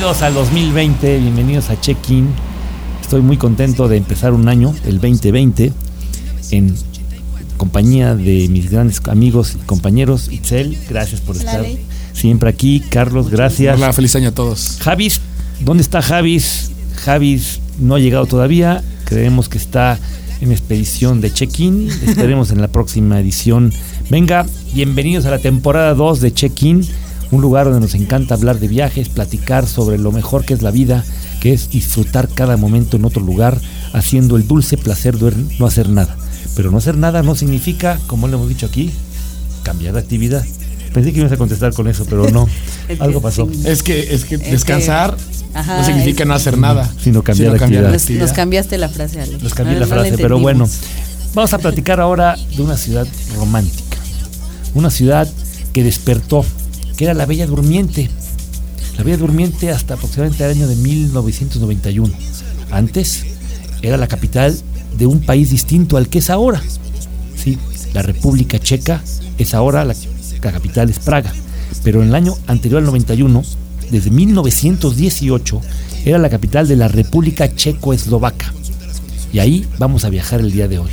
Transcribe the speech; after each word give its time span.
bienvenidos 0.00 0.22
al 0.22 0.32
2020, 0.32 1.18
bienvenidos 1.18 1.68
a 1.68 1.78
Check-in. 1.78 2.30
Estoy 3.02 3.20
muy 3.20 3.36
contento 3.36 3.86
de 3.86 3.98
empezar 3.98 4.32
un 4.32 4.48
año, 4.48 4.74
el 4.86 4.98
2020, 4.98 5.74
en 6.52 6.74
compañía 7.58 8.14
de 8.14 8.48
mis 8.48 8.70
grandes 8.70 9.02
amigos 9.08 9.58
y 9.60 9.66
compañeros. 9.66 10.32
Itzel, 10.32 10.78
gracias 10.88 11.20
por 11.20 11.36
estar 11.36 11.66
siempre 12.14 12.48
aquí. 12.48 12.80
Carlos, 12.80 13.28
gracias. 13.28 13.76
Hola, 13.76 13.92
feliz 13.92 14.16
año 14.16 14.30
a 14.30 14.32
todos. 14.32 14.78
Javis, 14.80 15.20
¿dónde 15.66 15.82
está 15.82 16.00
Javis? 16.00 16.70
Javis 17.04 17.60
no 17.78 17.96
ha 17.96 17.98
llegado 17.98 18.24
todavía. 18.24 18.82
Creemos 19.04 19.50
que 19.50 19.58
está 19.58 19.98
en 20.40 20.50
expedición 20.50 21.20
de 21.20 21.30
check-in. 21.30 21.90
Esperemos 22.06 22.52
en 22.52 22.62
la 22.62 22.68
próxima 22.68 23.20
edición. 23.20 23.70
Venga, 24.08 24.46
bienvenidos 24.72 25.26
a 25.26 25.30
la 25.30 25.40
temporada 25.40 25.92
2 25.92 26.22
de 26.22 26.32
check-in, 26.32 26.86
un 27.30 27.40
lugar 27.40 27.66
donde 27.66 27.80
nos 27.80 27.94
encanta 27.94 28.34
hablar 28.34 28.58
de 28.58 28.68
viajes, 28.68 29.08
platicar 29.08 29.66
sobre 29.66 29.98
lo 29.98 30.12
mejor 30.12 30.44
que 30.44 30.54
es 30.54 30.62
la 30.62 30.70
vida, 30.70 31.04
que 31.40 31.52
es 31.52 31.70
disfrutar 31.70 32.28
cada 32.28 32.56
momento 32.56 32.96
en 32.96 33.04
otro 33.04 33.22
lugar, 33.22 33.60
haciendo 33.92 34.36
el 34.36 34.46
dulce 34.46 34.76
placer 34.76 35.18
de 35.18 35.32
no 35.58 35.66
hacer 35.66 35.88
nada. 35.88 36.16
Pero 36.56 36.70
no 36.70 36.78
hacer 36.78 36.96
nada 36.96 37.22
no 37.22 37.34
significa, 37.34 37.98
como 38.06 38.28
le 38.28 38.34
hemos 38.34 38.48
dicho 38.48 38.66
aquí, 38.66 38.90
cambiar 39.62 39.94
de 39.94 40.00
actividad. 40.00 40.44
Pensé 40.92 41.12
que 41.12 41.20
ibas 41.20 41.32
a 41.32 41.36
contestar 41.36 41.72
con 41.72 41.86
eso, 41.86 42.04
pero 42.04 42.28
no. 42.30 42.48
Algo 42.98 43.20
pasó. 43.20 43.48
Es 43.64 43.82
que, 43.82 44.12
es 44.12 44.24
que 44.24 44.38
descansar 44.38 45.16
no 45.54 45.84
significa 45.84 46.24
no 46.24 46.34
hacer 46.34 46.58
nada. 46.58 46.90
Sino 47.02 47.22
cambiar, 47.22 47.52
de 47.52 47.64
actividad. 47.64 48.20
Nos, 48.20 48.32
cambiaste 48.32 48.78
la 48.78 48.88
frase, 48.88 49.20
Ale. 49.20 49.38
Nos 49.38 49.54
cambié 49.54 49.78
la 49.78 49.86
frase, 49.86 50.16
pero 50.16 50.38
bueno. 50.38 50.68
Vamos 51.34 51.52
a 51.54 51.58
platicar 51.58 52.00
ahora 52.00 52.36
de 52.56 52.62
una 52.62 52.76
ciudad 52.76 53.06
romántica. 53.36 53.96
Una 54.74 54.90
ciudad 54.90 55.28
que 55.72 55.84
despertó, 55.84 56.44
que 57.00 57.06
era 57.06 57.14
la 57.14 57.24
Bella 57.24 57.46
Durmiente. 57.46 58.10
La 58.98 59.04
Bella 59.04 59.16
Durmiente 59.16 59.70
hasta 59.70 59.94
aproximadamente 59.94 60.44
el 60.44 60.50
año 60.50 60.68
de 60.68 60.76
1991. 60.76 62.12
Antes 62.70 63.24
era 63.80 63.96
la 63.96 64.06
capital 64.06 64.54
de 64.98 65.06
un 65.06 65.20
país 65.20 65.48
distinto 65.48 65.96
al 65.96 66.10
que 66.10 66.18
es 66.18 66.28
ahora. 66.28 66.62
Sí, 67.42 67.56
la 67.94 68.02
República 68.02 68.58
Checa 68.58 69.02
es 69.38 69.54
ahora 69.54 69.86
la, 69.86 69.94
capital 70.42 70.90
es 70.90 70.98
Praga. 70.98 71.32
Pero 71.82 72.02
en 72.02 72.08
el 72.08 72.14
año 72.14 72.34
anterior 72.46 72.80
al 72.80 72.84
91, 72.84 73.44
desde 73.90 74.10
1918, 74.10 75.62
era 76.04 76.18
la 76.18 76.28
capital 76.28 76.68
de 76.68 76.76
la 76.76 76.88
República 76.88 77.48
Checo-Eslovaca. 77.48 78.52
Y 79.32 79.38
ahí 79.38 79.66
vamos 79.78 80.04
a 80.04 80.10
viajar 80.10 80.40
el 80.40 80.52
día 80.52 80.68
de 80.68 80.80
hoy. 80.80 80.90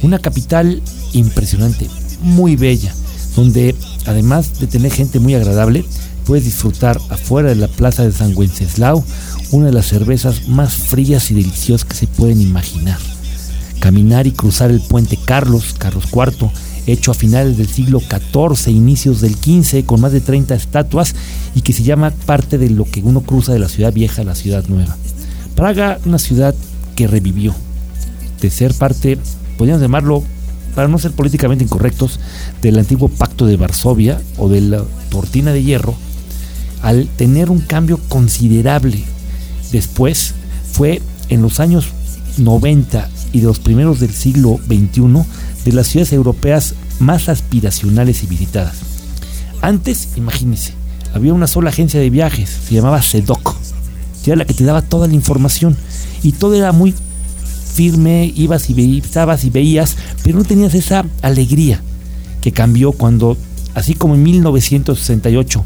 Una 0.00 0.20
capital 0.20 0.80
impresionante, 1.12 1.90
muy 2.22 2.56
bella, 2.56 2.94
donde 3.36 3.74
además 4.06 4.60
de 4.60 4.66
tener 4.66 4.92
gente 4.92 5.20
muy 5.20 5.34
agradable, 5.34 5.84
puedes 6.24 6.44
disfrutar 6.44 7.00
afuera 7.10 7.50
de 7.50 7.56
la 7.56 7.68
plaza 7.68 8.04
de 8.04 8.12
San 8.12 8.36
Wenceslao 8.36 9.04
una 9.50 9.66
de 9.66 9.72
las 9.72 9.86
cervezas 9.86 10.48
más 10.48 10.74
frías 10.74 11.30
y 11.30 11.34
deliciosas 11.34 11.84
que 11.84 11.94
se 11.94 12.06
pueden 12.06 12.40
imaginar. 12.40 12.98
Caminar 13.80 14.26
y 14.26 14.32
cruzar 14.32 14.70
el 14.70 14.80
puente 14.80 15.18
Carlos, 15.22 15.74
Carlos 15.78 16.04
IV, 16.12 16.50
hecho 16.86 17.10
a 17.10 17.14
finales 17.14 17.56
del 17.56 17.68
siglo 17.68 18.00
XIV, 18.00 18.72
inicios 18.72 19.20
del 19.20 19.34
XV, 19.34 19.84
con 19.84 20.00
más 20.00 20.12
de 20.12 20.20
30 20.20 20.54
estatuas 20.54 21.14
y 21.54 21.62
que 21.62 21.72
se 21.72 21.82
llama 21.82 22.10
parte 22.10 22.58
de 22.58 22.70
lo 22.70 22.84
que 22.84 23.00
uno 23.02 23.20
cruza 23.22 23.52
de 23.52 23.58
la 23.58 23.68
ciudad 23.68 23.92
vieja 23.92 24.22
a 24.22 24.24
la 24.24 24.34
ciudad 24.34 24.64
nueva. 24.68 24.96
Praga, 25.54 25.98
una 26.04 26.18
ciudad 26.18 26.54
que 26.96 27.06
revivió, 27.06 27.54
de 28.40 28.50
ser 28.50 28.74
parte, 28.74 29.18
podríamos 29.56 29.82
llamarlo, 29.82 30.22
para 30.74 30.88
no 30.88 30.98
ser 30.98 31.12
políticamente 31.12 31.64
incorrectos, 31.64 32.20
del 32.62 32.78
antiguo 32.78 33.08
pacto 33.08 33.46
de 33.46 33.56
Varsovia 33.56 34.20
o 34.38 34.48
de 34.48 34.60
la 34.60 34.84
cortina 35.12 35.52
de 35.52 35.62
hierro, 35.62 35.94
al 36.82 37.06
tener 37.16 37.50
un 37.50 37.60
cambio 37.60 37.98
considerable. 38.08 39.02
Después 39.72 40.34
fue 40.72 41.00
en 41.28 41.42
los 41.42 41.60
años 41.60 41.88
90 42.38 43.08
y 43.32 43.40
de 43.40 43.46
los 43.46 43.58
primeros 43.58 44.00
del 44.00 44.12
siglo 44.12 44.58
XXI 44.66 45.24
de 45.64 45.72
las 45.72 45.88
ciudades 45.88 46.12
europeas 46.12 46.74
más 46.98 47.28
aspiracionales 47.28 48.22
y 48.22 48.26
visitadas. 48.26 48.76
Antes, 49.60 50.10
imagínense, 50.16 50.74
había 51.14 51.32
una 51.32 51.46
sola 51.46 51.70
agencia 51.70 52.00
de 52.00 52.10
viajes, 52.10 52.50
se 52.68 52.74
llamaba 52.74 53.02
SEDOC, 53.02 53.56
que 54.22 54.30
era 54.30 54.36
la 54.36 54.44
que 54.44 54.54
te 54.54 54.64
daba 54.64 54.82
toda 54.82 55.06
la 55.06 55.14
información 55.14 55.76
y 56.22 56.32
todo 56.32 56.54
era 56.54 56.72
muy 56.72 56.94
firme, 57.74 58.32
ibas 58.36 58.70
y 58.70 58.74
veías, 58.74 59.44
y 59.44 59.50
veías, 59.50 59.96
pero 60.22 60.38
no 60.38 60.44
tenías 60.44 60.74
esa 60.74 61.04
alegría 61.22 61.80
que 62.40 62.52
cambió 62.52 62.92
cuando, 62.92 63.36
así 63.74 63.94
como 63.94 64.14
en 64.14 64.22
1968, 64.22 65.64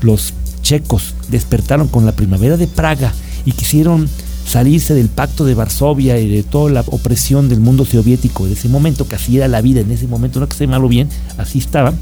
los 0.00 0.32
checos 0.62 1.14
despertaron 1.28 1.88
con 1.88 2.06
la 2.06 2.12
primavera 2.12 2.56
de 2.56 2.66
Praga 2.66 3.12
y 3.44 3.52
quisieron 3.52 4.08
salirse 4.46 4.94
del 4.94 5.08
pacto 5.08 5.44
de 5.44 5.54
Varsovia 5.54 6.18
y 6.18 6.28
de 6.28 6.42
toda 6.42 6.70
la 6.70 6.80
opresión 6.86 7.48
del 7.48 7.60
mundo 7.60 7.84
soviético 7.84 8.46
de 8.46 8.54
ese 8.54 8.68
momento, 8.68 9.06
que 9.06 9.16
así 9.16 9.36
era 9.36 9.46
la 9.46 9.60
vida 9.60 9.80
en 9.80 9.90
ese 9.90 10.08
momento, 10.08 10.40
no 10.40 10.46
que 10.46 10.52
esté 10.52 10.66
mal 10.66 10.82
o 10.82 10.88
bien, 10.88 11.08
así 11.36 11.58
estaba, 11.58 11.92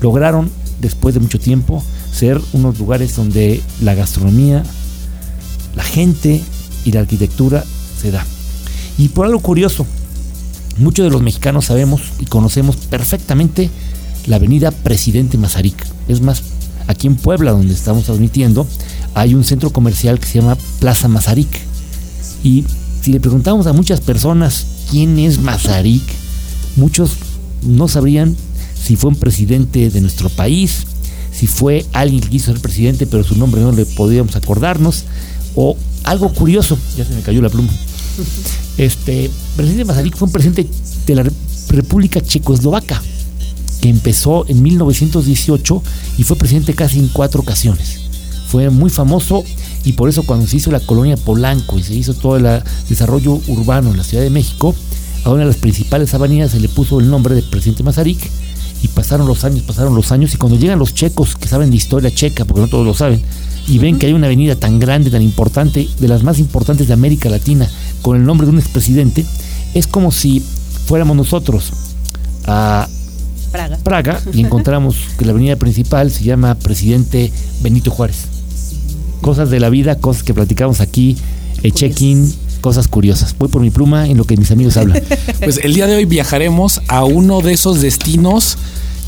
lograron, 0.00 0.50
después 0.80 1.14
de 1.14 1.20
mucho 1.20 1.38
tiempo, 1.38 1.82
ser 2.12 2.40
unos 2.52 2.78
lugares 2.78 3.14
donde 3.14 3.60
la 3.82 3.94
gastronomía, 3.94 4.62
la 5.76 5.84
gente 5.84 6.40
y 6.84 6.92
la 6.92 7.00
arquitectura 7.00 7.64
se 8.00 8.10
da. 8.10 8.24
Y 8.98 9.08
por 9.08 9.26
algo 9.26 9.40
curioso, 9.40 9.86
muchos 10.76 11.04
de 11.04 11.10
los 11.10 11.22
mexicanos 11.22 11.66
sabemos 11.66 12.02
y 12.18 12.26
conocemos 12.26 12.76
perfectamente 12.76 13.70
la 14.26 14.36
avenida 14.36 14.72
Presidente 14.72 15.38
Mazarik. 15.38 15.86
Es 16.08 16.20
más, 16.20 16.42
aquí 16.88 17.06
en 17.06 17.14
Puebla, 17.14 17.52
donde 17.52 17.72
estamos 17.72 18.04
transmitiendo, 18.04 18.66
hay 19.14 19.34
un 19.34 19.44
centro 19.44 19.70
comercial 19.70 20.18
que 20.18 20.26
se 20.26 20.40
llama 20.40 20.58
Plaza 20.80 21.06
Mazarik. 21.06 21.48
Y 22.42 22.64
si 23.00 23.12
le 23.12 23.20
preguntamos 23.20 23.66
a 23.68 23.72
muchas 23.72 24.00
personas 24.00 24.66
quién 24.90 25.18
es 25.18 25.40
Mazarik, 25.40 26.02
muchos 26.76 27.12
no 27.62 27.88
sabrían 27.88 28.36
si 28.80 28.96
fue 28.96 29.10
un 29.10 29.16
presidente 29.16 29.90
de 29.90 30.00
nuestro 30.00 30.28
país, 30.28 30.86
si 31.32 31.46
fue 31.46 31.86
alguien 31.92 32.20
que 32.20 32.30
quiso 32.30 32.52
ser 32.52 32.60
presidente 32.60 33.06
pero 33.06 33.22
su 33.22 33.36
nombre 33.36 33.60
no 33.60 33.72
le 33.72 33.86
podíamos 33.86 34.34
acordarnos, 34.34 35.04
o 35.54 35.76
algo 36.04 36.32
curioso, 36.32 36.78
ya 36.96 37.04
se 37.04 37.14
me 37.14 37.22
cayó 37.22 37.42
la 37.42 37.48
pluma. 37.48 37.70
Este, 38.76 39.30
presidente 39.56 39.84
Mazarik 39.84 40.16
fue 40.16 40.26
un 40.26 40.32
presidente 40.32 40.66
de 41.06 41.14
la 41.14 41.24
República 41.68 42.20
Checoslovaca, 42.20 43.02
que 43.80 43.88
empezó 43.88 44.44
en 44.48 44.62
1918 44.62 45.82
y 46.18 46.22
fue 46.24 46.36
presidente 46.36 46.74
casi 46.74 46.98
en 46.98 47.08
cuatro 47.08 47.42
ocasiones. 47.42 48.00
Fue 48.48 48.70
muy 48.70 48.90
famoso 48.90 49.44
y 49.84 49.92
por 49.92 50.08
eso 50.08 50.22
cuando 50.24 50.46
se 50.46 50.56
hizo 50.56 50.70
la 50.70 50.80
colonia 50.80 51.16
Polanco 51.16 51.78
y 51.78 51.82
se 51.82 51.94
hizo 51.94 52.14
todo 52.14 52.36
el 52.36 52.62
desarrollo 52.88 53.40
urbano 53.46 53.90
en 53.90 53.98
la 53.98 54.04
Ciudad 54.04 54.24
de 54.24 54.30
México, 54.30 54.74
a 55.24 55.30
una 55.30 55.40
de 55.40 55.46
las 55.46 55.56
principales 55.56 56.14
avenidas 56.14 56.52
se 56.52 56.60
le 56.60 56.68
puso 56.68 57.00
el 57.00 57.10
nombre 57.10 57.34
de 57.34 57.42
presidente 57.42 57.82
Mazarik 57.82 58.18
y 58.82 58.88
pasaron 58.88 59.26
los 59.26 59.44
años, 59.44 59.62
pasaron 59.62 59.94
los 59.94 60.12
años 60.12 60.32
y 60.34 60.36
cuando 60.36 60.58
llegan 60.58 60.78
los 60.78 60.94
checos 60.94 61.36
que 61.36 61.48
saben 61.48 61.70
de 61.70 61.76
historia 61.76 62.14
checa, 62.14 62.44
porque 62.44 62.60
no 62.60 62.68
todos 62.68 62.86
lo 62.86 62.94
saben, 62.94 63.20
y 63.66 63.78
ven 63.78 63.98
que 63.98 64.06
hay 64.06 64.12
una 64.12 64.26
avenida 64.26 64.56
tan 64.56 64.78
grande, 64.78 65.10
tan 65.10 65.22
importante, 65.22 65.88
de 65.98 66.08
las 66.08 66.22
más 66.22 66.38
importantes 66.38 66.86
de 66.88 66.94
América 66.94 67.28
Latina, 67.28 67.68
con 68.02 68.16
el 68.16 68.24
nombre 68.24 68.46
de 68.46 68.52
un 68.52 68.58
expresidente, 68.58 69.24
es 69.74 69.86
como 69.86 70.12
si 70.12 70.42
fuéramos 70.86 71.16
nosotros 71.16 71.72
a 72.46 72.88
Praga, 73.52 73.78
Praga 73.82 74.20
y 74.32 74.40
encontramos 74.44 74.96
que 75.18 75.24
la 75.24 75.32
avenida 75.32 75.56
principal 75.56 76.10
se 76.10 76.24
llama 76.24 76.54
Presidente 76.54 77.32
Benito 77.62 77.90
Juárez. 77.90 78.26
Cosas 79.20 79.50
de 79.50 79.60
la 79.60 79.68
vida, 79.68 79.96
cosas 79.96 80.22
que 80.22 80.34
platicamos 80.34 80.80
aquí, 80.80 81.16
el 81.62 81.72
check-in, 81.72 82.32
cosas 82.60 82.88
curiosas. 82.88 83.34
Voy 83.38 83.48
por 83.48 83.62
mi 83.62 83.70
pluma 83.70 84.06
en 84.06 84.16
lo 84.16 84.24
que 84.24 84.36
mis 84.36 84.50
amigos 84.50 84.76
hablan. 84.76 85.02
Pues 85.40 85.60
el 85.62 85.74
día 85.74 85.86
de 85.86 85.96
hoy 85.96 86.04
viajaremos 86.04 86.82
a 86.88 87.04
uno 87.04 87.40
de 87.40 87.52
esos 87.52 87.80
destinos 87.80 88.58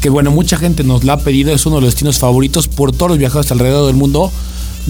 que, 0.01 0.09
bueno, 0.09 0.31
mucha 0.31 0.57
gente 0.57 0.85
nos 0.85 1.05
lo 1.05 1.13
ha 1.13 1.19
pedido, 1.19 1.53
es 1.53 1.67
uno 1.67 1.77
de 1.77 1.83
los 1.83 1.93
destinos 1.93 2.19
favoritos 2.19 2.69
por 2.69 2.93
todos 2.93 3.11
los 3.11 3.19
viajeros 3.19 3.51
alrededor 3.53 3.87
del 3.87 3.97
mundo. 3.97 4.33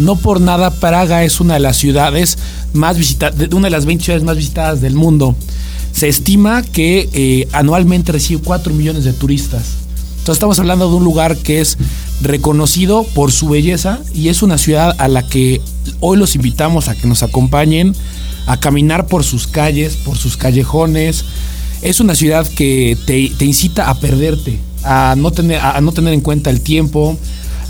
No 0.00 0.16
por 0.16 0.40
nada, 0.40 0.70
Praga 0.70 1.24
es 1.24 1.40
una 1.40 1.54
de 1.54 1.60
las 1.60 1.76
ciudades 1.76 2.38
más 2.72 2.96
visitadas, 2.96 3.36
una 3.52 3.66
de 3.66 3.70
las 3.70 3.84
20 3.84 4.02
ciudades 4.02 4.24
más 4.24 4.36
visitadas 4.36 4.80
del 4.80 4.94
mundo. 4.94 5.36
Se 5.92 6.08
estima 6.08 6.62
que 6.62 7.08
eh, 7.12 7.48
anualmente 7.52 8.10
recibe 8.10 8.40
4 8.42 8.72
millones 8.72 9.04
de 9.04 9.12
turistas. 9.12 9.74
Entonces 10.12 10.36
estamos 10.36 10.58
hablando 10.58 10.88
de 10.88 10.96
un 10.96 11.04
lugar 11.04 11.36
que 11.36 11.60
es 11.60 11.76
reconocido 12.22 13.04
por 13.14 13.30
su 13.30 13.50
belleza 13.50 14.00
y 14.14 14.28
es 14.28 14.42
una 14.42 14.56
ciudad 14.56 14.94
a 14.98 15.08
la 15.08 15.26
que 15.26 15.60
hoy 16.00 16.16
los 16.16 16.34
invitamos 16.34 16.88
a 16.88 16.94
que 16.94 17.06
nos 17.06 17.22
acompañen 17.22 17.94
a 18.46 18.58
caminar 18.58 19.06
por 19.06 19.22
sus 19.22 19.46
calles, 19.46 19.96
por 19.96 20.16
sus 20.16 20.38
callejones. 20.38 21.26
Es 21.82 22.00
una 22.00 22.14
ciudad 22.14 22.46
que 22.46 22.96
te, 23.04 23.44
incita 23.44 23.90
a 23.90 24.00
perderte, 24.00 24.58
a 24.82 25.14
no, 25.16 25.30
tener, 25.30 25.60
a 25.60 25.78
no 25.82 25.92
tener 25.92 26.14
en 26.14 26.22
cuenta 26.22 26.48
el 26.48 26.62
tiempo, 26.62 27.18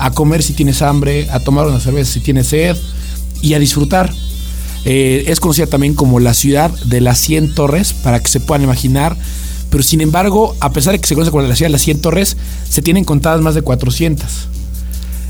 a 0.05 0.11
comer 0.11 0.43
si 0.43 0.53
tienes 0.53 0.81
hambre, 0.81 1.29
a 1.31 1.39
tomar 1.39 1.67
una 1.67 1.79
cerveza 1.79 2.11
si 2.13 2.19
tienes 2.19 2.47
sed 2.47 2.75
y 3.41 3.53
a 3.53 3.59
disfrutar. 3.59 4.11
Eh, 4.85 5.25
es 5.27 5.39
conocida 5.39 5.67
también 5.67 5.93
como 5.93 6.19
la 6.19 6.33
ciudad 6.33 6.71
de 6.85 7.01
las 7.01 7.19
100 7.19 7.53
torres, 7.53 7.93
para 7.93 8.19
que 8.19 8.27
se 8.29 8.39
puedan 8.39 8.63
imaginar. 8.63 9.15
Pero 9.69 9.83
sin 9.83 10.01
embargo, 10.01 10.55
a 10.59 10.71
pesar 10.73 10.93
de 10.93 10.99
que 10.99 11.07
se 11.07 11.13
conoce 11.15 11.31
como 11.31 11.43
la 11.43 11.55
ciudad 11.55 11.69
de 11.69 11.73
las 11.73 11.81
100 11.83 12.01
torres, 12.01 12.35
se 12.69 12.81
tienen 12.81 13.03
contadas 13.05 13.41
más 13.41 13.55
de 13.55 13.61
400. 13.61 14.27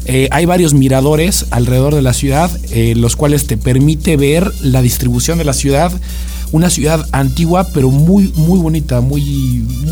Eh, 0.05 0.27
hay 0.31 0.45
varios 0.45 0.73
miradores 0.73 1.45
alrededor 1.51 1.93
de 1.93 2.01
la 2.01 2.13
ciudad, 2.13 2.49
eh, 2.71 2.95
los 2.95 3.15
cuales 3.15 3.45
te 3.45 3.55
permite 3.57 4.17
ver 4.17 4.51
la 4.61 4.81
distribución 4.81 5.37
de 5.37 5.43
la 5.45 5.53
ciudad. 5.53 5.91
Una 6.51 6.69
ciudad 6.69 7.05
antigua, 7.11 7.67
pero 7.73 7.91
muy, 7.91 8.33
muy 8.35 8.59
bonita, 8.59 8.99
muy, 8.99 9.21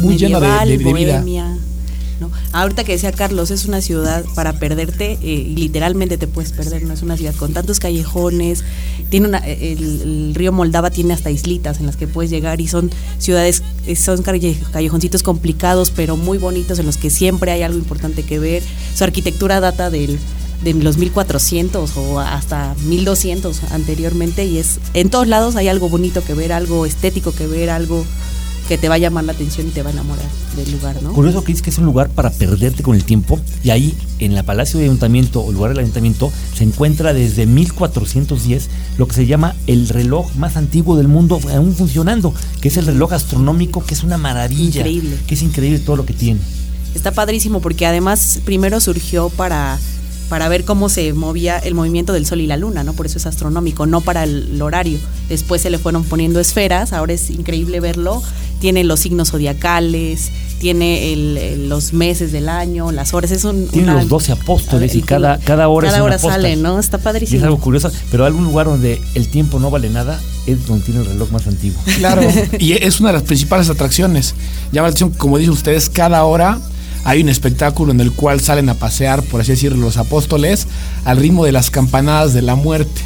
muy 0.02 0.18
llena 0.18 0.40
de, 0.40 0.48
Medieval, 0.48 0.68
de- 0.68 0.78
de 0.78 0.94
vida. 0.94 1.14
bohemia, 1.22 1.58
Ahorita 2.52 2.84
que 2.84 2.92
decía 2.94 3.12
Carlos, 3.12 3.52
es 3.52 3.66
una 3.66 3.82
ciudad 3.82 4.24
para 4.36 4.54
perderte, 4.60 5.14
eh, 5.14 5.18
y 5.24 5.56
literalmente 5.56 6.18
te 6.18 6.28
puedes 6.28 6.52
perder, 6.52 6.84
no 6.84 6.94
es 6.94 7.02
una 7.02 7.16
ciudad 7.18 7.34
con 7.36 7.54
tantos 7.54 7.80
callejones, 7.80 8.64
tiene 9.10 9.38
eh, 9.46 9.74
el, 9.78 10.34
río 10.36 10.52
Moldava 10.52 10.90
tiene 10.92 11.14
hasta 11.14 11.32
islitas 11.32 11.80
en 11.80 11.86
las 11.86 11.96
que 11.96 12.08
puedes 12.08 12.30
llegar 12.32 12.62
y 12.62 12.68
son 12.68 12.92
ciudades, 13.18 13.64
eh, 13.88 13.96
son 13.96 14.22
calle- 14.24 14.58
callejoncitos 14.72 15.24
complicados, 15.24 15.92
pero 15.92 16.18
muy 16.18 16.38
bonitos 16.38 16.80
en 16.80 16.86
los 16.86 16.98
que 16.98 17.10
siempre 17.10 17.52
hay 17.52 17.62
algo 17.64 17.78
importante 17.78 18.24
que 18.24 18.40
ver. 18.40 18.64
Su 18.96 19.04
arquitectura 19.04 19.60
data 19.60 19.90
de 19.90 20.18
los 20.64 20.98
1400 20.98 21.96
o 21.96 22.20
hasta 22.20 22.76
1200 22.86 23.64
anteriormente 23.72 24.46
y 24.46 24.58
es 24.58 24.80
en 24.94 25.10
todos 25.10 25.28
lados 25.28 25.56
hay 25.56 25.70
algo 25.70 25.88
bonito 25.88 26.24
que 26.24 26.34
ver, 26.34 26.52
algo 26.52 26.86
estético 26.86 27.32
que 27.32 27.48
ver, 27.48 27.70
algo 27.70 28.06
que 28.70 28.78
te 28.78 28.88
va 28.88 28.96
a 28.96 28.98
llamar 29.00 29.24
la 29.24 29.32
atención 29.32 29.68
y 29.68 29.72
te 29.72 29.82
va 29.82 29.90
a 29.90 29.94
enamorar 29.94 30.28
del 30.56 30.72
lugar, 30.72 31.02
¿no? 31.02 31.12
Curioso 31.12 31.42
que 31.44 31.48
dices 31.48 31.64
que 31.64 31.72
es 31.72 31.80
un 31.80 31.86
lugar 31.86 32.08
para 32.10 32.30
perderte 32.30 32.84
con 32.84 32.96
el 32.96 33.04
tiempo 33.04 33.40
y 33.64 33.72
ahí 33.72 33.96
en 34.20 34.36
la 34.36 34.44
Palacio 34.44 34.78
de 34.80 34.86
Ayuntamiento 34.86 35.44
o 35.44 35.52
lugar 35.52 35.72
del 35.72 35.80
Ayuntamiento 35.80 36.32
se 36.56 36.66
encuentra 36.66 37.12
desde 37.12 37.48
1410 37.48 38.70
lo 39.00 39.08
que 39.08 39.16
se 39.16 39.26
llama 39.26 39.56
el 39.66 39.90
reloj 39.90 40.36
más 40.36 40.56
antiguo 40.56 40.96
del 40.96 41.08
mundo 41.08 41.40
aún 41.52 41.74
funcionando, 41.74 42.32
que 42.62 42.68
es 42.68 42.78
el 42.78 42.86
reloj 42.86 43.12
astronómico, 43.14 43.84
que 43.84 43.96
es 43.96 44.04
una 44.04 44.20
maravilla, 44.20 44.82
Increíble. 44.82 45.18
que 45.26 45.34
es 45.34 45.42
increíble 45.42 45.80
todo 45.80 45.96
lo 45.96 46.06
que 46.06 46.14
tiene. 46.14 46.40
Está 46.94 47.12
padrísimo 47.12 47.62
porque 47.62 47.88
además 47.88 48.40
primero 48.46 48.80
surgió 48.80 49.30
para 49.30 49.80
para 50.30 50.48
ver 50.48 50.64
cómo 50.64 50.90
se 50.90 51.12
movía 51.14 51.58
el 51.58 51.74
movimiento 51.76 52.14
del 52.14 52.26
sol 52.26 52.40
y 52.42 52.48
la 52.48 52.56
luna, 52.56 52.84
¿no? 52.84 52.94
Por 52.94 53.06
eso 53.08 53.18
es 53.18 53.26
astronómico, 53.26 53.86
no 53.86 54.02
para 54.02 54.24
el 54.24 54.62
horario. 54.62 55.00
Después 55.28 55.62
se 55.62 55.70
le 55.70 55.80
fueron 55.80 56.04
poniendo 56.04 56.40
esferas, 56.40 56.94
ahora 56.94 57.14
es 57.14 57.30
increíble 57.32 57.80
verlo. 57.80 58.22
Tiene 58.60 58.84
los 58.84 59.00
signos 59.00 59.32
zodiacales, 59.32 60.32
tiene 60.60 61.14
el- 61.14 61.70
los 61.70 61.94
meses 61.94 62.32
del 62.32 62.50
año, 62.50 62.92
las 62.92 63.14
horas. 63.14 63.32
Es 63.32 63.44
un, 63.46 63.68
Tiene 63.70 63.92
una- 63.92 64.02
los 64.02 64.10
12 64.10 64.32
apóstoles 64.34 64.94
y 64.96 65.02
cada, 65.02 65.38
cada 65.40 65.68
hora 65.70 65.88
cada 65.88 65.98
es 65.98 66.02
un 66.02 66.08
hora 66.08 66.20
sale, 66.20 66.56
¿no? 66.58 66.78
Está 66.80 66.98
Y 66.98 67.00
es 67.00 67.04
padrísimo. 67.04 67.44
algo 67.46 67.60
curioso, 67.60 67.90
pero 68.12 68.26
algún 68.26 68.44
lugar 68.44 68.68
donde 68.68 69.02
el 69.16 69.30
tiempo 69.30 69.60
no 69.60 69.72
vale 69.72 69.90
nada 69.90 70.20
es 70.46 70.68
donde 70.68 70.86
tiene 70.86 71.00
el 71.02 71.06
reloj 71.08 71.32
más 71.32 71.48
antiguo. 71.48 71.82
Claro, 71.98 72.22
y 72.60 72.74
es 72.74 73.00
una 73.00 73.10
de 73.10 73.14
las 73.14 73.24
principales 73.24 73.70
atracciones. 73.70 74.36
Llama 74.72 74.88
la 74.88 74.92
atención, 74.92 75.12
como 75.12 75.38
dicen 75.38 75.54
ustedes, 75.54 75.90
cada 75.90 76.24
hora 76.26 76.60
hay 77.04 77.22
un 77.22 77.30
espectáculo 77.30 77.92
en 77.92 78.00
el 78.02 78.12
cual 78.12 78.40
salen 78.42 78.70
a 78.70 78.74
pasear, 78.76 79.24
por 79.24 79.42
así 79.42 79.52
decirlo, 79.52 79.78
los 79.86 79.98
apóstoles 79.98 80.68
al 81.06 81.18
ritmo 81.18 81.46
de 81.46 81.52
las 81.52 81.70
campanadas 81.70 82.34
de 82.34 82.42
la 82.42 82.56
muerte. 82.56 83.02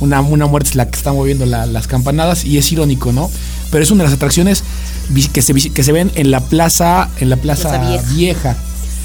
Una, 0.00 0.20
una 0.20 0.46
muerte 0.46 0.70
es 0.70 0.76
la 0.76 0.88
que 0.88 0.96
está 0.96 1.12
moviendo 1.12 1.44
la- 1.46 1.66
las 1.66 1.86
campanadas 1.88 2.44
y 2.44 2.58
es 2.58 2.70
irónico, 2.70 3.12
¿no? 3.12 3.30
Pero 3.70 3.82
es 3.82 3.90
una 3.90 4.04
de 4.04 4.10
las 4.10 4.16
atracciones 4.16 4.62
que 5.32 5.42
se, 5.42 5.54
que 5.54 5.82
se 5.82 5.92
ven 5.92 6.12
en 6.14 6.30
la 6.30 6.40
plaza, 6.40 7.08
en 7.20 7.30
la 7.30 7.36
plaza, 7.36 7.70
Plaza 7.70 7.88
vieja. 7.90 8.12
Vieja. 8.14 8.56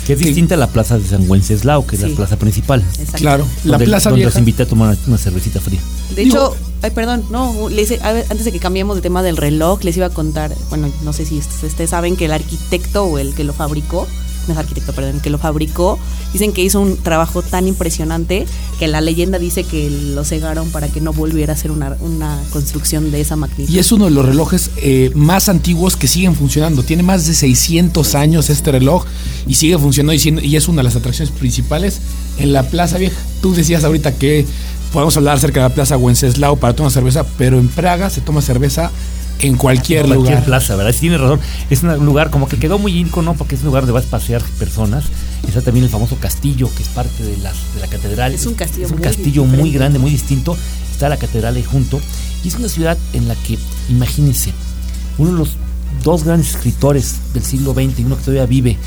Que 0.05 0.13
es 0.13 0.19
distinta 0.19 0.55
a 0.55 0.57
la 0.57 0.67
plaza 0.67 0.99
de 0.99 1.07
San 1.07 1.29
Wenceslao, 1.29 1.87
que 1.87 1.95
es 1.95 2.01
la 2.01 2.09
plaza 2.09 2.35
principal. 2.35 2.81
Exacto. 2.99 3.17
Claro, 3.19 3.47
la 3.63 3.71
donde, 3.71 3.85
plaza 3.85 4.09
donde 4.09 4.23
vieja. 4.25 4.31
los 4.31 4.37
invité 4.39 4.63
a 4.63 4.65
tomar 4.65 4.97
una, 5.07 5.17
cervecita 5.17 5.61
fría. 5.61 5.79
De 6.13 6.23
Digo- 6.25 6.35
hecho, 6.35 6.55
ay, 6.81 6.91
perdón, 6.91 7.23
no, 7.31 7.69
le 7.69 7.85
ver, 7.85 8.25
antes 8.29 8.43
de 8.43 8.51
que 8.51 8.59
cambiemos 8.59 8.97
de 8.97 9.01
tema 9.01 9.23
del 9.23 9.37
reloj, 9.37 9.81
les 9.85 9.95
iba 9.95 10.07
a 10.07 10.09
contar, 10.09 10.53
bueno, 10.69 10.89
no 11.03 11.13
sé 11.13 11.25
si 11.25 11.37
ustedes 11.37 11.89
saben 11.89 12.17
que 12.17 12.25
el 12.25 12.33
arquitecto 12.33 13.05
o 13.05 13.17
el 13.17 13.33
que 13.33 13.45
lo 13.45 13.53
fabricó, 13.53 14.05
no 14.47 14.53
es 14.53 14.59
arquitecto, 14.59 14.93
perdón, 14.93 15.19
que 15.19 15.29
lo 15.29 15.37
fabricó, 15.37 15.99
dicen 16.31 16.53
que 16.53 16.63
hizo 16.63 16.79
un 16.79 16.97
trabajo 16.97 17.41
tan 17.41 17.67
impresionante 17.67 18.45
que 18.79 18.87
la 18.87 19.01
leyenda 19.01 19.39
dice 19.39 19.63
que 19.63 19.89
lo 19.89 20.23
cegaron 20.23 20.69
para 20.69 20.87
que 20.87 21.01
no 21.01 21.13
volviera 21.13 21.53
a 21.53 21.57
ser 21.57 21.71
una, 21.71 21.95
una 22.01 22.41
construcción 22.51 23.11
de 23.11 23.21
esa 23.21 23.35
magnitud. 23.35 23.73
Y 23.73 23.79
es 23.79 23.91
uno 23.91 24.05
de 24.05 24.11
los 24.11 24.25
relojes 24.25 24.71
eh, 24.77 25.11
más 25.15 25.49
antiguos 25.49 25.95
que 25.95 26.07
siguen 26.07 26.35
funcionando. 26.35 26.83
Tiene 26.83 27.03
más 27.03 27.25
de 27.25 27.33
600 27.33 28.15
años 28.15 28.49
este 28.49 28.71
reloj 28.71 29.05
y 29.47 29.55
sigue 29.55 29.77
funcionando 29.77 30.13
y, 30.13 30.47
y 30.47 30.55
es 30.55 30.67
una 30.67 30.77
de 30.77 30.83
las 30.83 30.95
atracciones 30.95 31.33
principales 31.33 31.99
en 32.37 32.53
la 32.53 32.63
Plaza 32.63 32.97
Vieja. 32.97 33.19
Tú 33.41 33.53
decías 33.53 33.83
ahorita 33.83 34.13
que 34.13 34.45
podemos 34.91 35.17
hablar 35.17 35.37
acerca 35.37 35.61
de 35.61 35.69
la 35.69 35.75
Plaza 35.75 35.97
Wenceslao 35.97 36.55
para 36.57 36.75
tomar 36.75 36.91
cerveza, 36.91 37.25
pero 37.37 37.57
en 37.57 37.67
Praga 37.67 38.09
se 38.09 38.21
toma 38.21 38.41
cerveza 38.41 38.91
en 39.43 39.57
cualquier, 39.57 40.05
cualquier 40.05 40.29
lugar. 40.29 40.45
plaza, 40.45 40.75
¿verdad? 40.75 40.93
Sí, 40.93 41.01
Tienes 41.01 41.19
razón. 41.19 41.39
Es 41.69 41.83
un 41.83 42.05
lugar 42.05 42.29
como 42.29 42.47
que 42.47 42.57
quedó 42.57 42.79
muy 42.79 42.97
ícono 42.97 43.33
porque 43.33 43.55
es 43.55 43.61
un 43.61 43.67
lugar 43.67 43.83
donde 43.83 43.93
vas 43.93 44.05
a 44.05 44.09
pasear 44.09 44.41
personas. 44.57 45.03
Está 45.47 45.61
también 45.61 45.83
el 45.83 45.91
famoso 45.91 46.15
castillo 46.15 46.69
que 46.75 46.83
es 46.83 46.89
parte 46.89 47.23
de 47.23 47.37
la, 47.37 47.51
de 47.51 47.81
la 47.81 47.87
catedral. 47.87 48.33
Es 48.33 48.45
un 48.45 48.53
castillo 48.53 48.85
Es 48.85 48.91
un 48.91 48.99
muy 48.99 49.03
castillo 49.05 49.45
muy 49.45 49.71
grande, 49.71 49.99
muy 49.99 50.11
distinto. 50.11 50.57
Está 50.91 51.09
la 51.09 51.17
catedral 51.17 51.55
ahí 51.55 51.63
junto. 51.63 51.99
Y 52.43 52.47
es 52.47 52.55
una 52.55 52.69
ciudad 52.69 52.97
en 53.11 53.27
la 53.27 53.35
que, 53.35 53.59
imagínense, 53.89 54.53
uno 55.17 55.31
de 55.31 55.37
los 55.37 55.57
dos 56.03 56.23
grandes 56.23 56.51
escritores 56.51 57.15
del 57.33 57.43
siglo 57.43 57.73
XX, 57.73 57.99
y 57.99 58.03
uno 58.05 58.17
que 58.17 58.23
todavía 58.23 58.45
vive, 58.45 58.77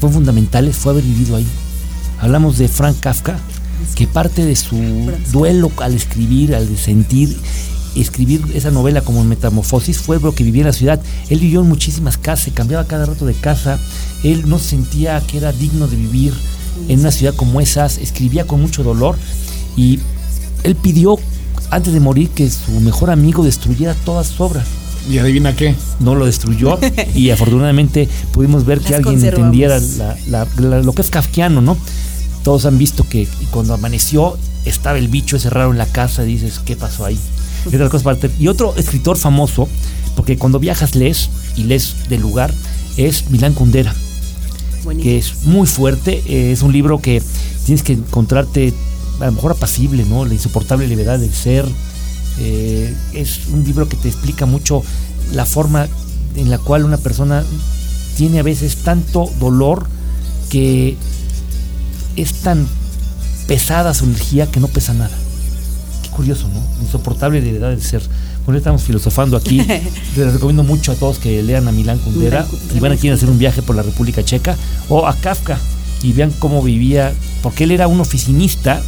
fue 0.00 0.10
fundamentales, 0.10 0.76
fue 0.76 0.92
haber 0.92 1.04
vivido 1.04 1.36
ahí. 1.36 1.46
Hablamos 2.20 2.58
de 2.58 2.68
Frank 2.68 2.98
Kafka, 3.00 3.38
que 3.94 4.06
parte 4.06 4.44
de 4.44 4.56
su 4.56 5.10
duelo 5.32 5.70
al 5.78 5.94
escribir, 5.94 6.54
al 6.54 6.76
sentir, 6.76 7.36
escribir 8.00 8.42
esa 8.54 8.70
novela 8.70 9.00
como 9.00 9.24
Metamorfosis 9.24 9.98
fue 9.98 10.20
lo 10.20 10.34
que 10.34 10.44
vivía 10.44 10.62
en 10.62 10.66
la 10.68 10.72
ciudad. 10.72 11.00
Él 11.30 11.40
vivió 11.40 11.60
en 11.62 11.68
muchísimas 11.68 12.16
casas, 12.18 12.44
se 12.46 12.50
cambiaba 12.52 12.84
cada 12.86 13.06
rato 13.06 13.26
de 13.26 13.34
casa, 13.34 13.78
él 14.24 14.48
no 14.48 14.58
sentía 14.58 15.20
que 15.26 15.38
era 15.38 15.52
digno 15.52 15.86
de 15.88 15.96
vivir 15.96 16.32
en 16.88 17.00
una 17.00 17.10
ciudad 17.10 17.34
como 17.34 17.60
esas, 17.60 17.98
escribía 17.98 18.46
con 18.46 18.60
mucho 18.62 18.82
dolor 18.84 19.16
y 19.76 19.98
él 20.64 20.74
pidió 20.76 21.16
antes 21.70 21.92
de 21.92 22.00
morir 22.00 22.28
que 22.30 22.48
su 22.50 22.70
mejor 22.80 23.10
amigo 23.10 23.44
destruyera 23.44 23.94
todas 24.04 24.28
sus 24.28 24.40
obras 24.40 24.66
Y 25.10 25.18
adivina 25.18 25.54
qué. 25.56 25.74
no 26.00 26.14
lo 26.14 26.24
destruyó 26.26 26.78
y 27.14 27.30
afortunadamente 27.30 28.08
pudimos 28.32 28.64
ver 28.64 28.78
que 28.80 28.90
Las 28.90 28.98
alguien 29.06 29.24
entendiera 29.24 29.78
la- 29.80 30.16
la- 30.28 30.46
la- 30.58 30.82
lo 30.82 30.92
que 30.92 31.02
es 31.02 31.10
kafkiano, 31.10 31.60
¿no? 31.60 31.76
Todos 32.44 32.64
han 32.64 32.78
visto 32.78 33.04
que 33.08 33.26
cuando 33.50 33.74
amaneció 33.74 34.38
estaba 34.64 34.98
el 34.98 35.08
bicho 35.08 35.36
ese 35.36 35.50
raro 35.50 35.72
en 35.72 35.78
la 35.78 35.86
casa 35.86 36.22
y 36.24 36.28
dices, 36.28 36.60
¿qué 36.64 36.76
pasó 36.76 37.04
ahí? 37.04 37.18
Y 37.70 37.74
otra 37.74 37.88
cosa 37.88 38.04
para- 38.04 38.18
Y 38.38 38.48
otro 38.48 38.74
escritor 38.76 39.16
famoso, 39.16 39.68
porque 40.16 40.36
cuando 40.38 40.58
viajas 40.58 40.94
lees 40.94 41.28
y 41.56 41.64
lees 41.64 42.08
del 42.08 42.20
lugar, 42.22 42.52
es 42.96 43.30
Milán 43.30 43.54
Kundera 43.54 43.94
Buenísimo. 44.84 45.02
que 45.02 45.18
es 45.18 45.44
muy 45.44 45.66
fuerte. 45.66 46.22
eh, 46.26 46.52
es 46.52 46.62
un 46.62 46.72
libro 46.72 47.00
que 47.00 47.22
tienes 47.66 47.82
que 47.82 47.92
encontrarte 47.94 48.72
a 49.20 49.26
lo 49.26 49.32
mejor 49.32 49.52
apacible, 49.52 50.04
¿no? 50.04 50.24
La 50.24 50.34
insoportable 50.34 50.86
levedad 50.88 51.18
del 51.18 51.32
ser. 51.32 51.64
eh, 52.40 52.94
es 53.14 53.48
un 53.52 53.64
libro 53.64 53.88
que 53.88 53.96
te 53.96 54.06
explica 54.08 54.46
mucho 54.46 54.82
la 55.32 55.44
forma 55.44 55.88
en 56.36 56.50
la 56.50 56.58
cual 56.58 56.84
una 56.84 56.96
persona 56.96 57.42
tiene 58.16 58.38
a 58.38 58.42
veces 58.44 58.76
tanto 58.84 59.28
dolor 59.40 59.88
que 60.48 60.96
es 62.14 62.32
tan 62.34 62.66
pesada 63.48 63.92
su 63.92 64.04
energía 64.04 64.46
que 64.50 64.60
no 64.60 64.68
pesa 64.68 64.94
nada. 64.94 65.16
Curioso, 66.18 66.48
¿no? 66.48 66.60
Insoportable 66.82 67.40
levedad 67.40 67.70
del 67.70 67.80
ser. 67.80 68.02
Bueno, 68.44 68.58
estamos 68.58 68.82
filosofando 68.82 69.36
aquí. 69.36 69.58
Les 70.16 70.32
recomiendo 70.32 70.64
mucho 70.64 70.90
a 70.90 70.96
todos 70.96 71.18
que 71.18 71.40
lean 71.44 71.68
a 71.68 71.72
Milán 71.72 71.98
Kundera 72.00 72.44
y 72.74 72.80
van 72.80 72.90
a 72.90 72.96
quieren 72.96 73.16
hacer 73.16 73.30
un 73.30 73.38
viaje 73.38 73.62
por 73.62 73.76
la 73.76 73.82
República 73.84 74.24
Checa 74.24 74.56
o 74.88 75.06
a 75.06 75.14
Kafka 75.14 75.58
y 76.02 76.12
vean 76.12 76.32
cómo 76.40 76.60
vivía, 76.60 77.12
porque 77.40 77.62
él 77.64 77.70
era 77.70 77.86
un 77.86 78.00
oficinista 78.00 78.82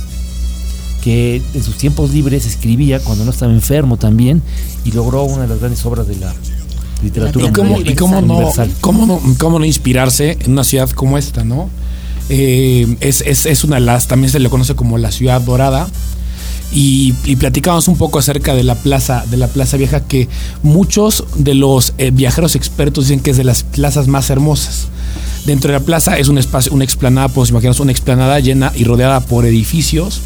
que 1.04 1.40
en 1.54 1.62
sus 1.62 1.76
tiempos 1.76 2.10
libres 2.10 2.46
escribía 2.46 2.98
cuando 2.98 3.24
no 3.24 3.30
estaba 3.30 3.52
enfermo 3.52 3.96
también 3.96 4.42
y 4.84 4.90
logró 4.92 5.22
una 5.22 5.42
de 5.42 5.48
las 5.48 5.60
grandes 5.60 5.84
obras 5.86 6.06
de 6.08 6.16
la 6.16 6.34
literatura 7.02 7.46
¿Y 7.48 7.52
cómo, 7.52 7.80
y 7.80 7.94
cómo 7.94 8.20
no, 8.20 8.34
universal. 8.34 8.70
cómo, 8.80 9.06
no, 9.06 9.20
cómo 9.38 9.58
no 9.60 9.64
inspirarse 9.64 10.36
en 10.40 10.52
una 10.52 10.64
ciudad 10.64 10.90
como 10.90 11.16
esta, 11.16 11.44
no? 11.44 11.70
Eh, 12.28 12.96
es, 13.00 13.22
es- 13.22 13.46
es 13.46 13.64
una 13.64 13.76
de 13.76 13.82
las, 13.82 14.08
también 14.08 14.30
se 14.30 14.38
le 14.40 14.50
conoce 14.50 14.74
como 14.74 14.98
la 14.98 15.10
ciudad 15.12 15.40
dorada. 15.40 15.88
Y, 16.72 17.14
y 17.24 17.36
platicamos 17.36 17.88
un 17.88 17.96
poco 17.96 18.18
acerca 18.18 18.54
de 18.54 18.62
la 18.62 18.76
plaza, 18.76 19.24
de 19.28 19.36
la 19.36 19.48
plaza 19.48 19.76
vieja, 19.76 20.00
que 20.00 20.28
muchos 20.62 21.24
de 21.36 21.54
los 21.54 21.94
eh, 21.98 22.10
viajeros 22.12 22.54
expertos 22.54 23.08
dicen 23.08 23.20
que 23.20 23.30
es 23.30 23.36
de 23.36 23.44
las 23.44 23.62
plazas 23.64 24.06
más 24.06 24.30
hermosas. 24.30 24.88
Dentro 25.46 25.72
de 25.72 25.78
la 25.78 25.84
plaza 25.84 26.18
es 26.18 26.28
un 26.28 26.38
espacio, 26.38 26.72
una 26.72 26.84
explanada, 26.84 27.28
pues 27.28 27.50
imaginaos 27.50 27.80
una 27.80 27.92
explanada 27.92 28.38
llena 28.40 28.72
y 28.74 28.84
rodeada 28.84 29.20
por 29.20 29.46
edificios. 29.46 30.20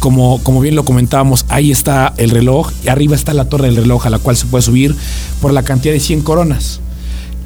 Como, 0.00 0.42
como 0.42 0.60
bien 0.60 0.74
lo 0.74 0.84
comentábamos, 0.84 1.44
ahí 1.48 1.70
está 1.70 2.14
el 2.16 2.30
reloj 2.30 2.70
y 2.84 2.88
arriba 2.88 3.14
está 3.14 3.34
la 3.34 3.50
torre 3.50 3.66
del 3.66 3.76
reloj 3.76 4.06
a 4.06 4.10
la 4.10 4.18
cual 4.18 4.36
se 4.36 4.46
puede 4.46 4.62
subir 4.62 4.96
por 5.42 5.52
la 5.52 5.62
cantidad 5.62 5.92
de 5.92 6.00
100 6.00 6.22
coronas. 6.22 6.80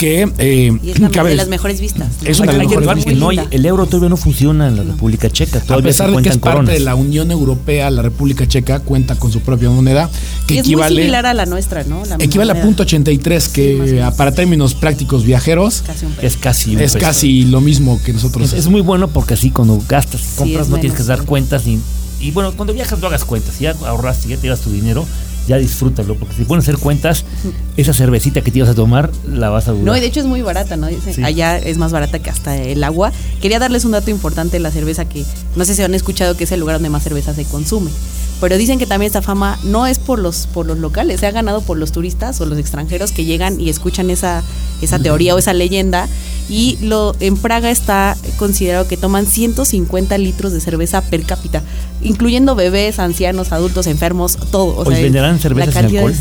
Que... 0.04 0.32
eh, 0.38 0.78
Y 0.82 0.90
es 0.90 0.98
la- 1.00 1.08
cabe- 1.10 1.30
de 1.30 1.36
las 1.36 1.48
mejores 1.48 1.80
vistas. 1.80 2.08
Es 2.24 2.38
una 2.40 2.52
de 2.52 2.58
las 2.58 2.66
mejores 2.68 3.04
que 3.04 3.14
no 3.14 3.30
el 3.30 3.66
euro 3.66 3.86
todavía 3.86 4.08
no 4.10 4.16
funciona 4.16 4.68
en 4.68 4.76
la 4.76 4.82
República 4.82 5.30
Checa. 5.30 5.62
a 5.68 5.78
pesar 5.78 6.10
se 6.10 6.16
de 6.16 6.22
que 6.22 6.28
es 6.28 6.38
parte 6.38 6.72
de 6.72 6.80
la 6.80 6.94
Unión 6.94 7.30
Europea, 7.30 7.90
la 7.90 8.02
República 8.02 8.46
Checa 8.46 8.80
cuenta 8.80 9.16
con 9.16 9.32
su 9.32 9.40
propia 9.40 9.70
moneda 9.70 10.10
que 10.46 10.54
Y 10.54 10.58
es 10.58 10.64
muy 10.66 10.72
equivale, 10.74 10.96
similar 11.00 11.26
a 11.26 11.34
la 11.34 11.46
nuestra, 11.46 11.84
¿no? 11.84 12.04
La 12.04 12.16
equivale 12.16 12.50
a 12.52 12.54
moneda. 12.54 12.66
punto 12.66 12.82
83, 12.82 13.42
Sí, 13.44 13.48
más 13.78 13.88
o 13.88 13.92
que 13.94 14.04
para 14.16 14.32
términos 14.32 14.74
prácticos 14.74 15.24
viajeros 15.24 15.82
Casi 15.86 16.06
un 16.06 16.12
peso. 16.12 16.26
Es 16.26 16.36
casi 16.36 16.76
un 16.76 16.82
es 16.82 16.96
casi 16.96 17.44
lo 17.44 17.60
mismo 17.60 18.00
que 18.04 18.12
nosotros. 18.12 18.52
Es, 18.52 18.58
es 18.60 18.68
muy 18.68 18.80
bueno 18.80 19.08
porque 19.08 19.34
así 19.34 19.50
cuando 19.50 19.82
gastas 19.88 20.20
y 20.20 20.36
compras 20.38 20.68
no 20.68 20.78
tienes 20.78 20.96
que 20.98 21.04
dar 21.04 21.20
sí. 21.20 21.26
cuentas 21.26 21.66
ni 21.66 21.78
y 22.20 22.30
bueno 22.30 22.52
cuando 22.56 22.72
viajas 22.72 22.98
no 23.00 23.06
hagas 23.08 23.24
cuentas 23.24 23.54
si 23.56 23.64
ya 23.64 23.74
ahorraste 23.86 24.28
ya 24.28 24.36
te 24.36 24.42
llevas 24.42 24.60
tu 24.60 24.70
dinero 24.70 25.04
ya 25.46 25.58
disfrútalo 25.58 26.14
porque 26.16 26.34
si 26.34 26.44
pones 26.44 26.66
a 26.66 26.70
hacer 26.70 26.80
cuentas 26.80 27.24
esa 27.76 27.92
cervecita 27.92 28.40
que 28.40 28.50
te 28.50 28.58
ibas 28.58 28.70
a 28.70 28.74
tomar 28.74 29.10
la 29.28 29.50
vas 29.50 29.68
a 29.68 29.72
dudar 29.72 29.84
No, 29.84 29.96
y 29.96 30.00
de 30.00 30.06
hecho 30.06 30.20
es 30.20 30.26
muy 30.26 30.42
barata, 30.42 30.76
¿no? 30.76 30.86
Dice, 30.86 31.12
Sí. 31.12 31.22
Allá 31.22 31.58
es 31.58 31.76
más 31.78 31.92
barata 31.92 32.18
que 32.18 32.30
hasta 32.30 32.56
el 32.56 32.82
agua. 32.82 33.12
Quería 33.40 33.58
darles 33.58 33.84
un 33.84 33.92
dato 33.92 34.10
importante 34.10 34.56
de 34.56 34.60
la 34.60 34.70
cerveza 34.70 35.04
que 35.04 35.24
no 35.56 35.64
sé 35.64 35.74
si 35.74 35.82
han 35.82 35.94
escuchado 35.94 36.36
que 36.36 36.44
es 36.44 36.52
el 36.52 36.60
lugar 36.60 36.76
donde 36.76 36.90
más 36.90 37.02
cerveza 37.02 37.34
se 37.34 37.44
consume. 37.44 37.90
Pero 38.40 38.56
dicen 38.58 38.78
que 38.78 38.86
también 38.86 39.06
esta 39.06 39.22
fama 39.22 39.58
no 39.62 39.86
es 39.86 39.98
por 39.98 40.18
los, 40.18 40.46
por 40.48 40.66
los 40.66 40.78
locales, 40.78 41.20
se 41.20 41.26
ha 41.26 41.30
ganado 41.30 41.60
por 41.62 41.78
los 41.78 41.92
turistas 41.92 42.40
o 42.40 42.46
los 42.46 42.58
extranjeros 42.58 43.12
que 43.12 43.24
llegan 43.24 43.60
y 43.60 43.70
escuchan 43.70 44.10
esa, 44.10 44.42
esa 44.82 44.98
teoría 44.98 45.34
o 45.34 45.38
esa 45.38 45.52
leyenda. 45.52 46.08
Y 46.48 46.76
lo 46.82 47.14
en 47.20 47.36
Praga 47.36 47.70
está 47.70 48.16
considerado 48.36 48.86
que 48.86 48.96
toman 48.98 49.26
150 49.26 50.18
litros 50.18 50.52
de 50.52 50.60
cerveza 50.60 51.00
per 51.00 51.22
cápita, 51.24 51.62
incluyendo 52.04 52.54
bebés, 52.54 52.98
ancianos, 53.00 53.50
adultos, 53.52 53.86
enfermos, 53.88 54.36
todo. 54.50 54.76
O 54.76 54.84
sea, 54.90 55.00
¿venderán 55.02 55.34
la 55.34 55.38
cerveza 55.40 55.72
sin 55.72 55.84
alcohol? 55.86 56.12
es- 56.12 56.20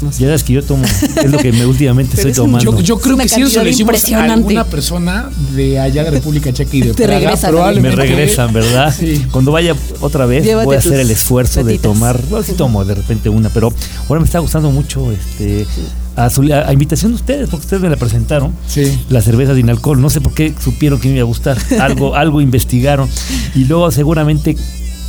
no 0.00 0.12
sé. 0.12 0.20
ya 0.22 0.26
sabes 0.28 0.44
que 0.44 0.52
yo 0.52 0.62
tomo 0.62 0.84
es 0.84 1.28
lo 1.28 1.38
que 1.38 1.50
me 1.50 1.66
últimamente 1.66 2.14
estoy 2.16 2.32
tomando 2.32 2.70
Yo, 2.72 2.80
yo 2.82 2.98
creo 3.00 3.16
que 3.16 3.28
si 3.28 3.42
eso 3.42 3.54
cantidad 3.56 3.64
decimos 3.64 3.78
a 3.80 3.82
impresionante. 3.82 4.32
alguna 4.32 4.64
persona 4.64 5.28
de 5.56 5.80
allá 5.80 6.04
de 6.04 6.10
República 6.12 6.52
Checa 6.52 6.76
y 6.76 6.80
de 6.82 6.86
Te 6.94 7.02
Praga, 7.02 7.18
regresan, 7.18 7.50
me 7.50 7.56
probablemente 7.56 7.96
regresan, 7.96 8.52
¿verdad? 8.52 8.94
Sí. 8.96 9.26
Cuando 9.32 9.50
vaya 9.50 9.74
otra 10.00 10.24
vez 10.26 10.44
Llévate 10.44 10.66
voy 10.66 10.76
a 10.76 10.78
hacer 10.78 11.00
el 11.00 11.10
esfuerzo 11.10 11.64
de 11.64 11.80
tomar, 11.80 12.20
bueno, 12.30 12.44
sí 12.44 12.52
tomo 12.52 12.84
de 12.84 12.94
repente 12.94 13.28
una, 13.28 13.48
pero 13.48 13.72
ahora 14.08 14.20
me 14.20 14.26
está 14.26 14.38
gustando 14.38 14.70
mucho 14.70 15.10
este 15.10 15.66
a, 16.14 16.30
su- 16.30 16.42
a- 16.52 16.68
a 16.68 16.72
invitación 16.72 17.10
de 17.10 17.16
ustedes, 17.16 17.48
porque 17.48 17.64
ustedes 17.64 17.82
me 17.82 17.90
la 17.90 17.96
presentaron. 17.96 18.52
Sí. 18.68 18.96
La 19.10 19.20
cerveza 19.20 19.56
sin 19.56 19.68
alcohol, 19.68 20.00
no 20.00 20.10
sé 20.10 20.20
por 20.20 20.32
qué 20.32 20.54
supieron 20.62 21.00
que 21.00 21.08
me 21.08 21.14
iba 21.14 21.22
a 21.22 21.26
gustar, 21.26 21.58
algo 21.80 22.14
algo 22.14 22.40
investigaron 22.40 23.08
y 23.56 23.64
luego 23.64 23.90
seguramente 23.90 24.56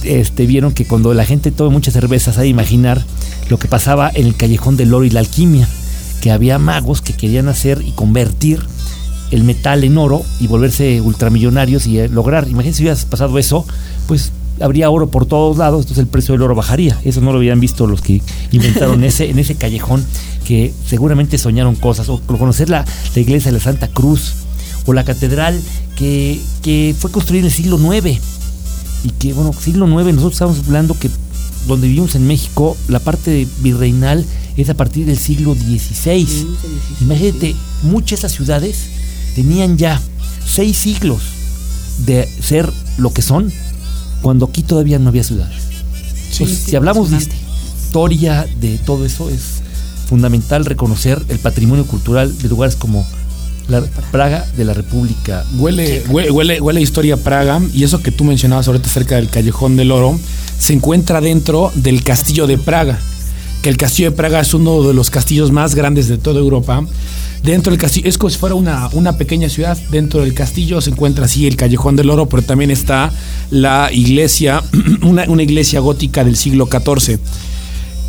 este 0.04 0.46
vieron 0.46 0.74
que 0.74 0.86
cuando 0.86 1.14
la 1.14 1.26
gente 1.26 1.52
toma 1.52 1.72
muchas 1.72 1.94
cervezas 1.94 2.38
hay 2.38 2.44
de 2.44 2.50
imaginar 2.50 3.04
lo 3.50 3.58
que 3.60 3.68
pasaba 3.68 4.12
en 4.14 4.26
el 4.26 4.36
callejón 4.36 4.78
del 4.78 4.94
oro 4.94 5.06
y 5.06 5.10
la 5.10 5.20
alquimia, 5.20 5.68
que 6.22 6.32
había 6.32 6.60
magos 6.60 7.02
que 7.02 7.14
querían 7.14 7.48
hacer 7.48 7.82
y 7.86 7.92
convertir 7.92 8.62
el 9.32 9.44
metal 9.44 9.84
en 9.84 9.98
oro 9.98 10.24
y 10.40 10.48
volverse 10.48 11.02
ultramillonarios 11.02 11.86
y 11.88 12.00
eh, 12.00 12.10
lograr, 12.10 12.48
imagínense 12.48 12.78
si 12.78 12.84
hubiera 12.84 13.00
pasado 13.10 13.38
eso, 13.38 13.66
pues 14.08 14.32
habría 14.60 14.90
oro 14.90 15.10
por 15.10 15.26
todos 15.26 15.58
lados, 15.58 15.82
entonces 15.82 16.04
el 16.04 16.08
precio 16.08 16.34
del 16.34 16.42
oro 16.42 16.56
bajaría. 16.56 17.00
Eso 17.06 17.22
no 17.22 17.32
lo 17.32 17.38
habían 17.38 17.60
visto 17.60 17.88
los 17.88 18.02
que 18.02 18.22
inventaron 18.52 19.04
ese, 19.06 19.30
en 19.30 19.40
ese 19.40 19.56
callejón 19.56 20.06
que 20.46 20.74
seguramente 20.86 21.38
soñaron 21.38 21.76
cosas, 21.76 22.10
o 22.10 22.20
conocer 22.22 22.70
la, 22.70 22.86
la 23.14 23.22
iglesia 23.22 23.52
de 23.52 23.58
la 23.58 23.64
Santa 23.64 23.88
Cruz, 23.88 24.34
o 24.86 24.94
la 24.94 25.04
catedral 25.04 25.60
que, 25.96 26.40
que 26.64 26.96
fue 26.98 27.12
construida 27.12 27.42
en 27.42 27.46
el 27.46 27.52
siglo 27.52 27.78
IX, 27.78 28.20
y 29.04 29.10
que, 29.12 29.34
bueno, 29.34 29.54
siglo 29.54 29.86
IX, 29.88 30.14
nosotros 30.16 30.34
estamos 30.34 30.60
hablando 30.60 30.98
que 30.98 31.10
donde 31.68 31.88
vivimos 31.88 32.16
en 32.16 32.28
México, 32.28 32.76
la 32.88 33.00
parte 33.00 33.48
virreinal 33.62 34.26
es 34.58 34.70
a 34.70 34.74
partir 34.74 35.06
del 35.06 35.18
siglo 35.18 35.56
XVI. 35.56 36.28
Imagínate, 37.02 37.56
muchas 37.84 38.10
de 38.10 38.28
esas 38.28 38.32
ciudades 38.34 38.78
tenían 39.36 39.78
ya 39.78 40.02
seis 40.46 40.78
siglos 40.78 41.22
de 42.06 42.28
ser 42.42 42.72
lo 42.98 43.14
que 43.14 43.22
son, 43.22 43.52
cuando 44.22 44.46
aquí 44.46 44.64
todavía 44.64 45.00
no 45.00 45.10
había 45.10 45.24
ciudades. 45.24 45.62
Sí. 46.32 46.44
Entonces, 46.44 46.66
si 46.66 46.76
hablamos 46.76 47.12
de 47.12 47.18
historia, 47.18 48.48
de 48.60 48.78
todo 48.80 49.06
eso, 49.06 49.30
es 49.30 49.62
fundamental 50.08 50.66
reconocer 50.66 51.24
el 51.30 51.40
patrimonio 51.40 51.86
cultural 51.86 52.36
de 52.38 52.50
lugares 52.50 52.76
como 52.76 53.06
la 53.70 53.82
Praga 54.12 54.46
de 54.58 54.66
la 54.66 54.74
República. 54.74 55.46
Huele, 55.58 56.04
huele, 56.10 56.32
huele, 56.32 56.62
huele 56.62 56.80
a 56.80 56.84
historia 56.84 57.18
Praga 57.18 57.62
y 57.74 57.84
eso 57.84 58.02
que 58.02 58.12
tú 58.12 58.24
mencionabas 58.24 58.68
ahorita 58.68 58.88
acerca 58.88 59.16
del 59.16 59.30
Callejón 59.30 59.76
del 59.76 59.92
Oro 59.92 60.20
se 60.58 60.74
encuentra 60.74 61.22
dentro 61.22 61.72
del 61.76 62.04
Castillo 62.04 62.48
de 62.48 62.58
Praga, 62.58 63.00
que 63.62 63.70
el 63.70 63.78
Castillo 63.78 64.12
de 64.12 64.18
Praga 64.18 64.40
es 64.40 64.54
uno 64.54 64.84
de 64.84 64.94
los 64.94 65.10
castillos 65.10 65.52
más 65.52 65.76
grandes 65.76 66.08
de 66.08 66.18
toda 66.18 66.40
Europa. 66.40 66.84
Dentro 67.44 67.72
del 67.72 67.80
castillo, 67.80 68.10
es 68.10 68.18
como 68.18 68.30
si 68.30 68.38
fuera 68.38 68.56
una, 68.56 68.90
una 68.92 69.18
pequeña 69.18 69.48
ciudad. 69.48 69.78
Dentro 69.92 70.20
del 70.20 70.34
castillo 70.34 70.82
se 70.82 70.90
encuentra 70.90 71.24
así 71.24 71.48
el 71.48 71.56
Callejón 71.56 71.96
del 71.96 72.10
Oro, 72.10 72.28
pero 72.28 72.42
también 72.44 72.70
está 72.70 73.14
la 73.50 73.90
iglesia, 73.94 74.62
una, 75.04 75.24
una 75.30 75.44
iglesia 75.44 75.80
gótica 75.80 76.26
del 76.26 76.36
siglo 76.36 76.68
XIV 76.70 77.18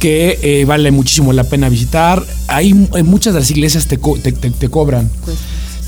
que 0.00 0.38
eh, 0.42 0.64
vale 0.64 0.90
muchísimo 0.90 1.33
la 1.33 1.45
pena 1.45 1.69
visitar. 1.69 2.25
Hay 2.49 2.71
en 2.71 3.07
muchas 3.07 3.35
de 3.35 3.40
las 3.40 3.50
iglesias 3.50 3.87
te, 3.87 3.99
co- 3.99 4.19
te- 4.19 4.33
te- 4.33 4.50
te 4.50 4.69
cobran. 4.69 5.09
Pues, 5.25 5.37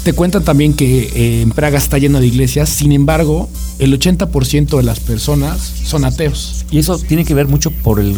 Te 0.05 0.13
cuentan 0.13 0.43
también 0.45 0.75
que 0.75 1.11
eh, 1.15 1.43
en 1.43 1.51
Praga 1.53 1.79
está 1.79 1.97
lleno 1.99 2.21
de 2.21 2.27
iglesias, 2.27 2.69
sin 2.69 2.91
embargo, 2.93 3.49
el 3.79 3.99
80% 3.99 4.77
de 4.77 4.83
las 4.83 4.99
personas 5.01 5.59
son 5.85 6.05
ateos. 6.05 6.65
Y 6.71 6.79
eso 6.79 6.99
tiene 6.99 7.25
que 7.25 7.35
ver 7.35 7.47
mucho 7.49 7.71
por 7.71 8.01
el 8.01 8.15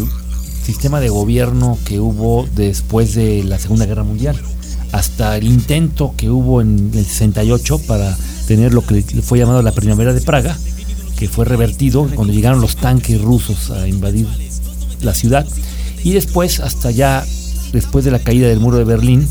sistema 0.65 0.99
de 1.01 1.11
gobierno 1.11 1.79
que 1.85 2.01
hubo 2.01 2.49
después 2.57 3.15
de 3.15 3.45
la 3.45 3.59
Segunda 3.59 3.85
Guerra 3.87 4.03
Mundial. 4.03 4.37
Hasta 4.93 5.37
el 5.37 5.45
intento 5.47 6.15
que 6.17 6.31
hubo 6.31 6.61
en 6.63 6.91
el 6.95 7.05
68 7.05 7.79
para 7.87 8.17
tener 8.49 8.73
lo 8.73 8.85
que 8.87 9.03
fue 9.23 9.39
llamado 9.39 9.61
la 9.63 9.73
Primavera 9.73 10.13
de 10.15 10.21
Praga, 10.23 10.57
que 11.19 11.29
fue 11.29 11.45
revertido 11.45 12.09
cuando 12.15 12.33
llegaron 12.33 12.61
los 12.63 12.77
tanques 12.77 13.21
rusos 13.21 13.71
a 13.71 13.87
invadir 13.87 14.27
la 15.03 15.13
ciudad. 15.15 15.47
Y 16.05 16.13
después, 16.13 16.61
hasta 16.61 16.91
ya 16.91 17.25
después 17.73 18.05
de 18.05 18.11
la 18.13 18.19
caída 18.21 18.47
del 18.49 18.61
muro 18.61 18.79
de 18.79 18.85
Berlín, 18.85 19.27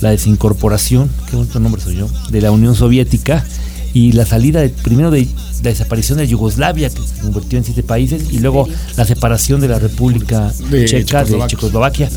la 0.00 0.10
desincorporación, 0.10 1.10
qué 1.28 1.36
bonito 1.36 1.58
nombre 1.60 1.82
soy 1.82 1.96
yo, 1.96 2.08
de 2.30 2.40
la 2.40 2.50
Unión 2.52 2.74
Soviética 2.74 3.44
y 3.92 4.12
la 4.12 4.24
salida 4.24 4.60
de, 4.60 4.68
primero 4.68 5.10
de 5.10 5.26
la 5.62 5.70
desaparición 5.70 6.18
de 6.18 6.26
Yugoslavia, 6.28 6.88
que 6.90 7.00
se 7.02 7.20
convirtió 7.22 7.58
en 7.58 7.64
siete 7.64 7.82
países, 7.82 8.32
y 8.32 8.38
luego 8.38 8.68
la 8.96 9.04
separación 9.04 9.60
de 9.60 9.68
la 9.68 9.78
República 9.78 10.52
De 10.70 10.84
Checa 10.86 11.24
de 11.24 11.46
Checoslovaquia. 11.48 12.10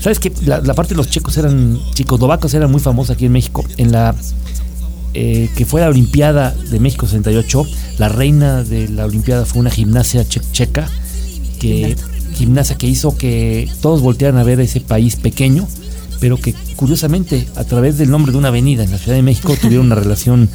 ¿Sabes 0.00 0.18
que 0.18 0.32
la, 0.44 0.60
la 0.60 0.74
parte 0.74 0.90
de 0.94 0.96
los 0.98 1.08
checos 1.08 1.36
eran, 1.38 1.78
checoslovacos 1.94 2.52
eran 2.54 2.70
muy 2.70 2.80
famosa 2.80 3.12
aquí 3.14 3.26
en 3.26 3.32
México? 3.32 3.64
En 3.78 3.92
la 3.92 4.14
eh, 5.14 5.48
que 5.56 5.64
fue 5.64 5.80
la 5.80 5.88
Olimpiada 5.88 6.50
de 6.70 6.80
México 6.80 7.06
68, 7.06 7.64
la 7.98 8.08
reina 8.08 8.64
de 8.64 8.88
la 8.88 9.04
Olimpiada 9.06 9.46
fue 9.46 9.60
una 9.60 9.70
gimnasia 9.70 10.28
che- 10.28 10.40
checa, 10.52 10.88
que 11.60 11.96
gimnasia 12.34 12.76
que 12.76 12.86
hizo 12.86 13.16
que 13.16 13.68
todos 13.80 14.00
voltearan 14.00 14.38
a 14.38 14.44
ver 14.44 14.60
ese 14.60 14.80
país 14.80 15.16
pequeño, 15.16 15.66
pero 16.20 16.38
que 16.38 16.54
curiosamente 16.76 17.46
a 17.56 17.64
través 17.64 17.98
del 17.98 18.10
nombre 18.10 18.32
de 18.32 18.38
una 18.38 18.48
avenida 18.48 18.84
en 18.84 18.90
la 18.90 18.98
Ciudad 18.98 19.16
de 19.16 19.22
México 19.22 19.56
tuvieron 19.60 19.86
una 19.86 19.94
relación 19.96 20.48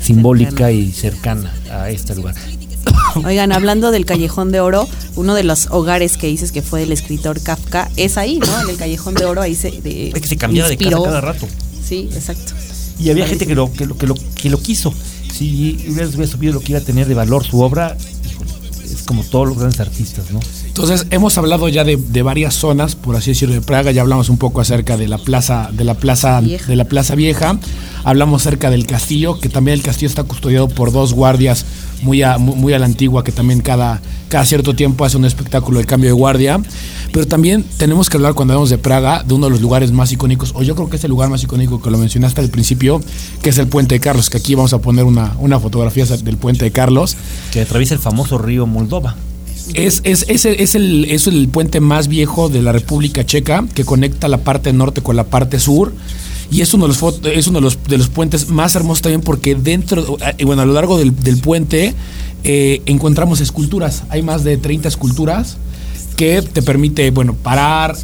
simbólica 0.00 0.70
y 0.72 0.92
cercana 0.92 1.52
a 1.70 1.90
este 1.90 2.14
lugar. 2.14 2.34
Oigan, 3.24 3.52
hablando 3.52 3.90
del 3.90 4.04
Callejón 4.04 4.52
de 4.52 4.60
Oro, 4.60 4.88
uno 5.16 5.34
de 5.34 5.42
los 5.42 5.68
hogares 5.70 6.16
que 6.16 6.26
dices 6.28 6.52
que 6.52 6.62
fue 6.62 6.80
del 6.80 6.92
escritor 6.92 7.40
Kafka 7.40 7.90
es 7.96 8.16
ahí, 8.18 8.38
¿no? 8.38 8.62
En 8.62 8.70
el 8.70 8.76
Callejón 8.76 9.14
de 9.14 9.24
Oro, 9.24 9.42
ahí 9.42 9.54
se. 9.54 9.70
de- 9.70 10.08
Es 10.08 10.14
que 10.20 10.28
se 10.28 10.36
cambiaba 10.36 10.68
de 10.68 10.76
casa 10.76 10.96
cada 11.02 11.20
rato. 11.20 11.46
Sí, 11.86 12.08
exacto. 12.12 12.52
Y 12.98 13.10
había 13.10 13.26
gente 13.26 13.46
que 13.46 13.54
lo, 13.54 13.72
que 13.72 13.86
lo, 13.86 13.96
que 13.96 14.06
lo, 14.06 14.14
que 14.14 14.50
lo 14.50 14.60
quiso. 14.60 14.92
Si 15.32 15.84
hubiera, 15.88 16.08
hubiera 16.08 16.26
subido 16.26 16.52
lo 16.54 16.60
que 16.60 16.72
iba 16.72 16.78
a 16.78 16.82
tener 16.84 17.06
de 17.06 17.14
valor 17.14 17.44
su 17.44 17.60
obra, 17.60 17.96
híjole, 18.30 18.50
es 18.84 19.02
como 19.02 19.22
todos 19.24 19.48
los 19.48 19.58
grandes 19.58 19.80
artistas, 19.80 20.30
¿no? 20.30 20.40
Entonces, 20.78 21.06
hemos 21.10 21.38
hablado 21.38 21.68
ya 21.68 21.84
de, 21.84 21.96
de 21.96 22.22
varias 22.22 22.54
zonas, 22.54 22.96
por 22.96 23.16
así 23.16 23.30
decirlo, 23.30 23.54
de 23.54 23.62
Praga. 23.62 23.92
Ya 23.92 24.02
hablamos 24.02 24.28
un 24.28 24.36
poco 24.36 24.60
acerca 24.60 24.96
de 24.98 25.08
la 25.08 25.16
plaza, 25.16 25.70
de 25.72 25.84
la 25.84 25.94
plaza, 25.94 26.40
Vieja. 26.40 26.66
de 26.66 26.76
la 26.76 26.84
plaza 26.84 27.14
vieja. 27.14 27.58
Hablamos 28.04 28.42
acerca 28.42 28.70
del 28.70 28.86
castillo, 28.86 29.40
que 29.40 29.48
también 29.48 29.78
el 29.78 29.82
castillo 29.82 30.08
está 30.08 30.22
custodiado 30.24 30.68
por 30.68 30.92
dos 30.92 31.12
guardias 31.14 31.64
muy 32.02 32.22
a, 32.22 32.36
muy, 32.38 32.54
muy 32.56 32.72
a 32.74 32.78
la 32.78 32.84
antigua, 32.84 33.24
que 33.24 33.32
también 33.32 33.62
cada, 33.62 34.00
cada 34.28 34.44
cierto 34.44 34.74
tiempo 34.76 35.04
hace 35.06 35.16
un 35.16 35.24
espectáculo 35.24 35.78
de 35.80 35.86
cambio 35.86 36.10
de 36.10 36.12
guardia. 36.12 36.60
Pero 37.10 37.26
también 37.26 37.64
tenemos 37.78 38.10
que 38.10 38.18
hablar 38.18 38.34
cuando 38.34 38.52
hablamos 38.52 38.68
de 38.68 38.76
Praga, 38.78 39.22
de 39.26 39.32
uno 39.32 39.46
de 39.46 39.52
los 39.52 39.62
lugares 39.62 39.92
más 39.92 40.12
icónicos, 40.12 40.52
o 40.54 40.62
yo 40.62 40.74
creo 40.74 40.90
que 40.90 40.96
es 40.96 41.04
el 41.04 41.10
lugar 41.10 41.30
más 41.30 41.42
icónico 41.42 41.80
que 41.80 41.90
lo 41.90 41.96
mencionaste 41.96 42.42
al 42.42 42.50
principio, 42.50 43.00
que 43.42 43.48
es 43.48 43.58
el 43.58 43.66
Puente 43.66 43.94
de 43.94 44.00
Carlos, 44.00 44.28
que 44.28 44.36
aquí 44.36 44.54
vamos 44.54 44.74
a 44.74 44.78
poner 44.78 45.04
una, 45.04 45.34
una 45.38 45.58
fotografía 45.58 46.04
del 46.04 46.36
Puente 46.36 46.64
de 46.66 46.70
Carlos. 46.70 47.16
Que 47.50 47.62
atraviesa 47.62 47.94
el 47.94 48.00
famoso 48.00 48.36
río 48.36 48.66
Moldova. 48.66 49.16
Es, 49.74 50.00
es, 50.04 50.24
es, 50.28 50.44
el, 50.44 50.54
es, 50.60 50.74
el, 50.74 51.04
es 51.06 51.26
el 51.26 51.48
puente 51.48 51.80
más 51.80 52.08
viejo 52.08 52.48
de 52.48 52.62
la 52.62 52.72
República 52.72 53.24
Checa 53.24 53.64
que 53.74 53.84
conecta 53.84 54.28
la 54.28 54.38
parte 54.38 54.72
norte 54.72 55.02
con 55.02 55.16
la 55.16 55.24
parte 55.24 55.58
sur. 55.58 55.92
Y 56.50 56.60
es 56.60 56.72
uno 56.74 56.86
de 56.86 56.94
los, 56.94 57.20
es 57.24 57.46
uno 57.48 57.58
de 57.58 57.62
los, 57.62 57.78
de 57.84 57.98
los 57.98 58.08
puentes 58.08 58.48
más 58.48 58.74
hermosos 58.76 59.02
también 59.02 59.20
porque 59.20 59.56
dentro, 59.56 60.16
eh, 60.38 60.44
bueno, 60.44 60.62
a 60.62 60.66
lo 60.66 60.74
largo 60.74 60.96
del, 60.96 61.14
del 61.16 61.38
puente 61.38 61.94
eh, 62.44 62.82
encontramos 62.86 63.40
esculturas. 63.40 64.04
Hay 64.08 64.22
más 64.22 64.44
de 64.44 64.56
30 64.56 64.88
esculturas 64.88 65.56
que 66.16 66.42
te 66.42 66.62
permite, 66.62 67.10
bueno, 67.10 67.34
parar. 67.34 67.96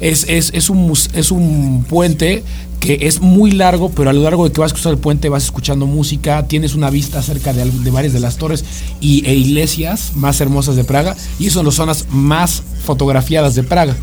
Es, 0.00 0.24
es, 0.28 0.50
es, 0.54 0.70
un, 0.70 0.92
es 1.12 1.32
un 1.32 1.84
puente 1.88 2.44
que 2.80 2.98
es 3.02 3.20
muy 3.20 3.50
largo, 3.50 3.90
pero 3.90 4.10
a 4.10 4.12
lo 4.12 4.22
largo 4.22 4.44
de 4.44 4.52
que 4.52 4.60
vas 4.60 4.72
cruzando 4.72 4.94
el 4.96 5.00
puente 5.00 5.28
vas 5.28 5.44
escuchando 5.44 5.86
música, 5.86 6.46
tienes 6.46 6.74
una 6.74 6.90
vista 6.90 7.22
cerca 7.22 7.52
de, 7.52 7.70
de 7.70 7.90
varias 7.90 8.12
de 8.12 8.20
las 8.20 8.36
torres 8.36 8.64
y, 9.00 9.26
e 9.26 9.34
iglesias 9.34 10.12
más 10.14 10.40
hermosas 10.40 10.76
de 10.76 10.84
Praga, 10.84 11.16
y 11.38 11.50
son 11.50 11.66
las 11.66 11.74
zonas 11.74 12.06
más 12.10 12.62
fotografiadas 12.84 13.54
de 13.54 13.64
Praga. 13.64 13.96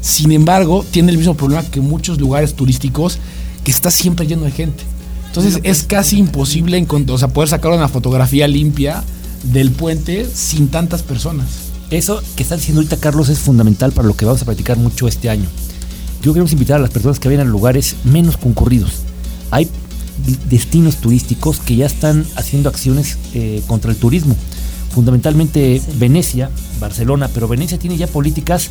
Sin 0.00 0.32
embargo, 0.32 0.84
tiene 0.90 1.12
el 1.12 1.18
mismo 1.18 1.34
problema 1.34 1.62
que 1.62 1.80
muchos 1.80 2.18
lugares 2.18 2.54
turísticos, 2.54 3.18
que 3.64 3.70
está 3.70 3.90
siempre 3.90 4.26
lleno 4.26 4.42
de 4.42 4.50
gente. 4.50 4.82
Entonces 5.28 5.60
es 5.62 5.84
casi 5.84 6.18
imposible 6.18 6.86
o 7.08 7.18
sea, 7.18 7.28
poder 7.28 7.48
sacar 7.48 7.72
una 7.72 7.88
fotografía 7.88 8.46
limpia 8.46 9.02
del 9.44 9.70
puente 9.70 10.26
sin 10.26 10.68
tantas 10.68 11.02
personas. 11.02 11.46
Eso 11.90 12.22
que 12.36 12.42
está 12.42 12.56
diciendo 12.56 12.80
ahorita 12.80 12.98
Carlos 12.98 13.28
es 13.28 13.38
fundamental 13.38 13.92
para 13.92 14.08
lo 14.08 14.16
que 14.16 14.24
vamos 14.24 14.42
a 14.42 14.44
practicar 14.44 14.76
mucho 14.76 15.08
este 15.08 15.30
año. 15.30 15.46
Yo 16.22 16.32
queremos 16.32 16.52
invitar 16.52 16.76
a 16.76 16.82
las 16.82 16.90
personas 16.90 17.18
que 17.18 17.28
vayan 17.28 17.48
a 17.48 17.50
lugares 17.50 17.96
menos 18.04 18.36
concurridos. 18.36 19.02
Hay 19.50 19.68
destinos 20.48 20.96
turísticos 20.96 21.58
que 21.58 21.74
ya 21.74 21.86
están 21.86 22.24
haciendo 22.36 22.68
acciones 22.68 23.18
eh, 23.34 23.60
contra 23.66 23.90
el 23.90 23.96
turismo. 23.96 24.36
Fundamentalmente 24.90 25.82
Venecia, 25.96 26.48
Barcelona, 26.78 27.28
pero 27.34 27.48
Venecia 27.48 27.76
tiene 27.76 27.96
ya 27.96 28.06
políticas 28.06 28.70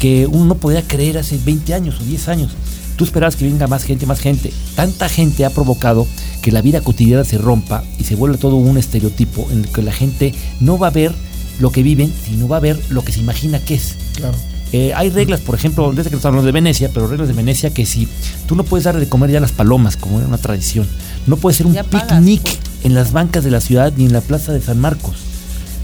que 0.00 0.26
uno 0.26 0.44
no 0.46 0.54
podía 0.56 0.82
creer 0.82 1.18
hace 1.18 1.38
20 1.38 1.72
años 1.72 2.00
o 2.00 2.04
10 2.04 2.28
años. 2.28 2.52
Tú 2.96 3.04
esperabas 3.04 3.36
que 3.36 3.44
venga 3.44 3.68
más 3.68 3.84
gente, 3.84 4.06
más 4.06 4.18
gente. 4.18 4.52
Tanta 4.74 5.08
gente 5.08 5.44
ha 5.44 5.50
provocado 5.50 6.04
que 6.42 6.50
la 6.50 6.62
vida 6.62 6.80
cotidiana 6.80 7.22
se 7.22 7.38
rompa 7.38 7.84
y 8.00 8.04
se 8.04 8.16
vuelva 8.16 8.38
todo 8.38 8.56
un 8.56 8.76
estereotipo 8.76 9.46
en 9.52 9.58
el 9.60 9.68
que 9.68 9.82
la 9.82 9.92
gente 9.92 10.34
no 10.58 10.78
va 10.78 10.88
a 10.88 10.90
ver 10.90 11.14
lo 11.60 11.70
que 11.70 11.84
viven, 11.84 12.12
sino 12.26 12.48
va 12.48 12.56
a 12.56 12.60
ver 12.60 12.80
lo 12.88 13.04
que 13.04 13.12
se 13.12 13.20
imagina 13.20 13.60
que 13.60 13.74
es. 13.74 13.94
Claro. 14.16 14.36
Eh, 14.72 14.92
hay 14.94 15.10
reglas, 15.10 15.40
por 15.40 15.54
ejemplo, 15.54 15.90
desde 15.92 16.10
que 16.10 16.16
estamos 16.16 16.26
hablando 16.26 16.46
de 16.46 16.52
Venecia, 16.52 16.90
pero 16.92 17.06
reglas 17.06 17.28
de 17.28 17.34
Venecia 17.34 17.70
que 17.70 17.86
si 17.86 18.06
tú 18.46 18.54
no 18.54 18.64
puedes 18.64 18.84
darle 18.84 19.00
de 19.00 19.08
comer 19.08 19.30
ya 19.30 19.40
las 19.40 19.52
palomas, 19.52 19.96
como 19.96 20.18
era 20.18 20.28
una 20.28 20.38
tradición, 20.38 20.86
no 21.26 21.36
puedes 21.36 21.56
hacer 21.56 21.66
un 21.66 21.74
picnic 21.74 22.42
en 22.84 22.94
las 22.94 23.12
bancas 23.12 23.44
de 23.44 23.50
la 23.50 23.60
ciudad 23.60 23.92
ni 23.96 24.04
en 24.04 24.12
la 24.12 24.20
plaza 24.20 24.52
de 24.52 24.60
San 24.60 24.78
Marcos, 24.78 25.16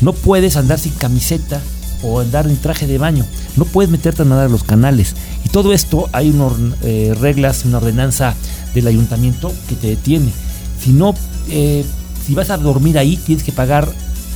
no 0.00 0.12
puedes 0.12 0.56
andar 0.56 0.78
sin 0.78 0.92
camiseta 0.92 1.60
o 2.02 2.20
andar 2.20 2.46
en 2.46 2.56
traje 2.58 2.86
de 2.86 2.98
baño, 2.98 3.24
no 3.56 3.64
puedes 3.64 3.90
meterte 3.90 4.22
a 4.22 4.24
nadar 4.26 4.46
a 4.46 4.50
los 4.50 4.64
canales. 4.64 5.14
Y 5.44 5.48
todo 5.48 5.72
esto 5.72 6.08
hay 6.12 6.28
unas 6.30 6.52
eh, 6.82 7.14
reglas, 7.18 7.64
una 7.64 7.78
ordenanza 7.78 8.34
del 8.74 8.86
ayuntamiento 8.86 9.52
que 9.68 9.76
te 9.76 9.86
detiene. 9.86 10.30
Si 10.78 10.92
no, 10.92 11.14
eh, 11.48 11.84
si 12.26 12.34
vas 12.34 12.50
a 12.50 12.58
dormir 12.58 12.98
ahí, 12.98 13.16
tienes 13.16 13.44
que 13.44 13.52
pagar 13.52 13.88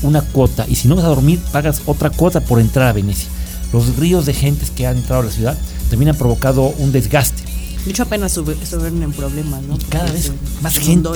una 0.02 0.22
cuota. 0.22 0.64
Y 0.68 0.76
si 0.76 0.88
no 0.88 0.96
vas 0.96 1.04
a 1.04 1.08
dormir, 1.08 1.40
pagas 1.52 1.82
otra 1.84 2.08
cuota 2.10 2.40
por 2.40 2.60
entrar 2.60 2.86
a 2.86 2.92
Venecia. 2.92 3.28
Los 3.72 3.96
ríos 3.96 4.26
de 4.26 4.34
gentes 4.34 4.70
que 4.70 4.86
han 4.86 4.96
entrado 4.96 5.22
a 5.22 5.24
la 5.26 5.30
ciudad 5.30 5.58
también 5.90 6.10
han 6.10 6.16
provocado 6.16 6.62
un 6.78 6.92
desgaste. 6.92 7.42
De 7.84 7.92
hecho, 7.92 8.02
apenas 8.02 8.36
estuvieron 8.36 9.02
en 9.02 9.12
problemas, 9.12 9.62
¿no? 9.62 9.78
cada 9.88 10.10
vez 10.10 10.32
más 10.60 10.76
gente 10.78 11.08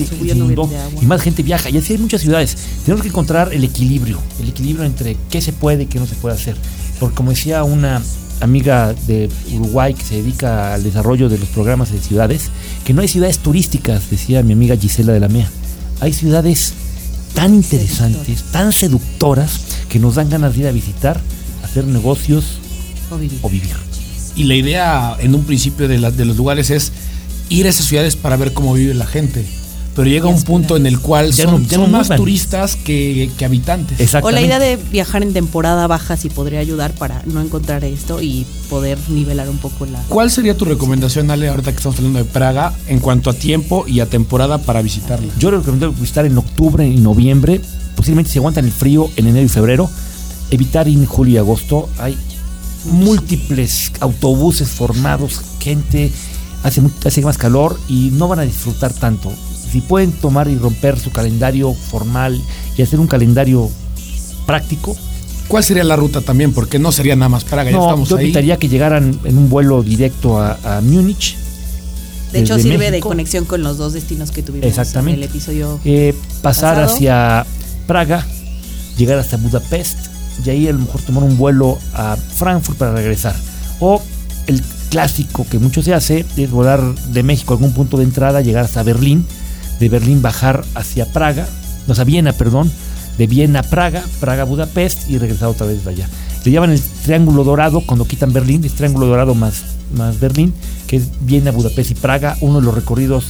y 1.01 1.07
más 1.07 1.21
gente 1.21 1.43
viaja. 1.43 1.69
Y 1.69 1.77
así 1.77 1.93
hay 1.93 1.99
muchas 1.99 2.23
ciudades. 2.23 2.57
Tenemos 2.85 3.03
que 3.03 3.09
encontrar 3.09 3.53
el 3.53 3.65
equilibrio, 3.65 4.19
el 4.41 4.49
equilibrio 4.49 4.85
entre 4.85 5.17
qué 5.29 5.43
se 5.43 5.53
puede 5.53 5.83
y 5.83 5.87
qué 5.87 5.99
no 5.99 6.07
se 6.07 6.15
puede 6.15 6.35
hacer. 6.35 6.57
Porque 6.99 7.15
como 7.15 7.31
decía 7.31 7.65
una 7.65 8.01
amiga 8.41 8.95
de 9.07 9.29
Uruguay 9.53 9.95
que 9.95 10.05
se 10.05 10.17
dedica 10.17 10.75
al 10.75 10.83
desarrollo 10.83 11.29
de 11.29 11.39
los 11.39 11.49
programas 11.49 11.93
de 11.93 12.01
ciudades, 12.01 12.51
que 12.85 12.95
no 12.95 13.03
hay 13.03 13.09
ciudades 13.09 13.39
turísticas, 13.39 14.11
decía 14.11 14.43
mi 14.43 14.53
amiga 14.53 14.77
Gisela 14.77 15.13
de 15.13 15.21
la 15.21 15.29
MEA. 15.29 15.51
Hay 16.01 16.13
ciudades 16.13 16.75
tan 17.35 17.55
interesantes, 17.55 18.45
tan 18.51 18.73
seductoras, 18.73 19.61
que 19.89 19.99
nos 19.99 20.15
dan 20.15 20.31
ganas 20.31 20.55
de 20.55 20.61
ir 20.61 20.67
a 20.67 20.73
visitar, 20.73 21.21
hacer 21.73 21.87
negocios 21.87 22.59
o 23.11 23.49
vivir. 23.49 23.75
Y 24.37 24.45
la 24.45 24.55
idea 24.55 25.17
en 25.19 25.35
un 25.35 25.45
principio 25.45 25.89
de, 25.89 25.99
de 25.99 26.25
los 26.25 26.37
lugares 26.37 26.71
es 26.71 26.93
ir 27.49 27.67
a 27.67 27.71
esas 27.71 27.87
ciudades 27.87 28.17
para 28.17 28.37
ver 28.37 28.53
cómo 28.53 28.73
vive 28.75 28.95
la 28.95 29.07
gente 29.07 29.45
pero 29.95 30.09
llega 30.09 30.27
un 30.27 30.43
punto 30.43 30.77
en 30.77 30.87
el 30.87 31.01
cual 31.01 31.33
son, 31.33 31.67
más 31.91 32.09
turistas 32.09 32.77
que, 32.77 33.31
habitantes. 33.45 34.15
O 34.23 34.31
la 34.31 34.41
idea 34.41 34.59
de 34.59 34.77
viajar 34.77 35.23
en 35.23 35.33
temporada 35.33 35.87
baja 35.87 36.17
si 36.17 36.31
podría 36.31 36.61
ayudar 36.61 36.93
para 36.93 37.23
no 37.27 37.41
encontrar 37.41 37.85
esto 37.85 38.23
y 38.23 38.47
poder 38.71 38.99
nivelar 39.09 39.49
un 39.49 39.59
poco 39.59 39.87
la... 39.87 40.01
¿Cuál 40.09 40.31
sería 40.31 40.57
tu 40.57 40.65
recomendación, 40.65 41.31
Ale, 41.31 41.49
ahorita 41.49 41.73
que 41.73 41.77
estamos 41.77 41.99
hablando 41.99 42.19
de 42.21 42.25
Praga, 42.25 42.73
en 42.89 43.01
cuanto 43.01 43.31
a 43.31 43.35
tiempo 43.35 43.85
y 43.87 44.01
a 44.01 44.07
temporada 44.07 44.59
para 44.59 44.83
visitarla? 44.83 45.33
Yo 45.39 45.51
recomiendo 45.51 45.93
visitar 45.93 46.25
en 46.25 46.39
octubre 46.39 46.87
y 46.87 46.97
noviembre, 46.97 47.61
posiblemente 47.95 48.31
si 48.31 48.39
aguantan 48.39 48.65
el 48.65 48.73
frío 48.73 49.11
en 49.17 49.27
enero 49.27 49.45
y 49.45 49.51
febrero, 49.51 49.91
evitar 50.53 50.87
en 50.87 51.05
julio 51.07 51.35
y 51.35 51.39
agosto. 51.39 51.89
Hay 51.99 52.17
múltiples 52.85 53.93
autobuses 54.01 54.69
formados, 54.69 55.41
gente, 55.61 56.13
hace, 56.63 56.83
hace 57.05 57.23
más 57.23 57.39
calor 57.39 57.79
y 57.89 58.11
no 58.13 58.29
van 58.29 58.41
a 58.41 58.43
disfrutar 58.43 58.93
tanto 58.93 59.33
si 59.71 59.81
pueden 59.81 60.13
tomar 60.13 60.49
y 60.49 60.57
romper 60.57 60.99
su 60.99 61.11
calendario 61.11 61.73
formal 61.73 62.39
y 62.77 62.83
hacer 62.83 63.01
un 63.01 63.07
calendario 63.07 63.71
práctico. 64.47 64.95
¿Cuál 65.49 65.65
sería 65.65 65.83
la 65.85 65.97
ruta 65.97 66.21
también? 66.21 66.53
Porque 66.53 66.79
no 66.79 66.93
sería 66.93 67.17
nada 67.17 67.31
más 67.31 67.45
Praga, 67.45 67.71
no, 67.71 67.79
ya 67.79 67.85
estamos 67.85 68.09
yo 68.11 68.19
evitaría 68.19 68.59
que 68.59 68.69
llegaran 68.69 69.19
en 69.25 69.39
un 69.39 69.49
vuelo 69.49 69.83
directo 69.83 70.39
a, 70.39 70.81
Múnich. 70.83 71.37
De 72.33 72.41
hecho, 72.41 72.59
sirve 72.59 72.91
de 72.91 73.01
conexión 73.01 73.45
con 73.45 73.63
los 73.63 73.77
dos 73.79 73.93
destinos 73.93 74.31
que 74.31 74.43
tuvimos 74.43 74.67
Exactamente. 74.67 75.19
en 75.19 75.25
el 75.25 75.29
episodio. 75.29 75.81
Eh, 75.85 76.15
pasar 76.43 76.83
hacia 76.83 77.47
Praga, 77.87 78.27
llegar 78.97 79.19
hasta 79.19 79.37
Budapest 79.37 80.12
y 80.45 80.51
ahí 80.51 80.69
a 80.69 80.73
lo 80.73 80.81
mejor 80.81 81.01
tomar 81.03 81.25
un 81.25 81.37
vuelo 81.37 81.79
a 81.95 82.17
Frankfurt 82.17 82.79
para 82.79 82.93
regresar. 82.93 83.35
O 83.81 84.03
el 84.47 84.63
clásico 84.91 85.47
que 85.49 85.59
mucho 85.59 85.83
se 85.83 85.95
hace 85.95 86.25
es 86.37 86.51
volar 86.51 86.83
de 86.95 87.23
México 87.23 87.55
a 87.55 87.57
algún 87.57 87.73
punto 87.73 87.97
de 87.97 88.05
entrada, 88.05 88.41
llegar 88.41 88.65
hasta 88.65 88.83
Berlín 88.83 89.27
de 89.83 89.89
Berlín 89.89 90.23
bajar 90.23 90.65
hacia 90.77 91.07
Praga, 91.07 91.49
no, 91.89 91.95
a 91.95 92.05
Viena, 92.05 92.33
perdón, 92.33 92.71
de 93.19 93.27
Viena 93.27 93.61
a 93.61 93.63
Praga, 93.65 94.05
Praga 94.21 94.43
a 94.43 94.45
Budapest 94.45 95.11
y 95.11 95.19
regresar 95.19 95.49
otra 95.49 95.67
vez 95.67 95.85
allá. 95.89 96.09
Le 96.45 96.53
llaman 96.53 96.71
el 96.71 96.81
Triángulo 96.81 97.43
Dorado 97.43 97.83
cuando 97.85 98.05
quitan 98.05 98.33
Berlín, 98.33 98.65
es 98.65 98.75
Triángulo 98.75 99.07
Dorado 99.07 99.35
más, 99.35 99.63
más 99.97 100.21
Berlín, 100.21 100.55
que 100.87 100.97
es 100.97 101.09
Viena, 101.23 101.51
Budapest 101.51 101.91
y 101.91 101.95
Praga, 101.95 102.37
uno 102.41 102.61
de 102.61 102.67
los 102.67 102.75
recorridos 102.77 103.25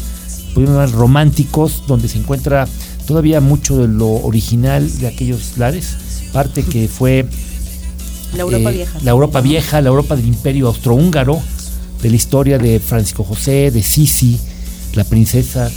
más 0.57 0.93
románticos, 0.93 1.85
donde 1.87 2.09
se 2.09 2.19
encuentra 2.19 2.69
todavía 3.07 3.41
mucho 3.41 3.79
de 3.79 3.89
lo 3.89 4.11
original 4.11 4.99
de 4.99 5.07
aquellos 5.07 5.57
lares, 5.57 5.97
parte 6.33 6.63
que 6.63 6.89
fue 6.89 7.27
la 8.35 8.43
Europa 8.43 8.71
eh, 8.71 8.75
Vieja. 8.75 8.99
La 9.03 9.11
Europa 9.11 9.41
Vieja, 9.41 9.81
la 9.81 9.89
Europa 9.89 10.17
del 10.17 10.27
Imperio 10.27 10.69
Austrohúngaro, 10.69 11.41
de 12.03 12.11
la 12.11 12.17
historia 12.17 12.59
de 12.59 12.81
Francisco 12.81 13.25
José, 13.25 13.71
de 13.71 13.83
Sisi, 13.83 14.39
la 14.95 15.05
princesa 15.05 15.71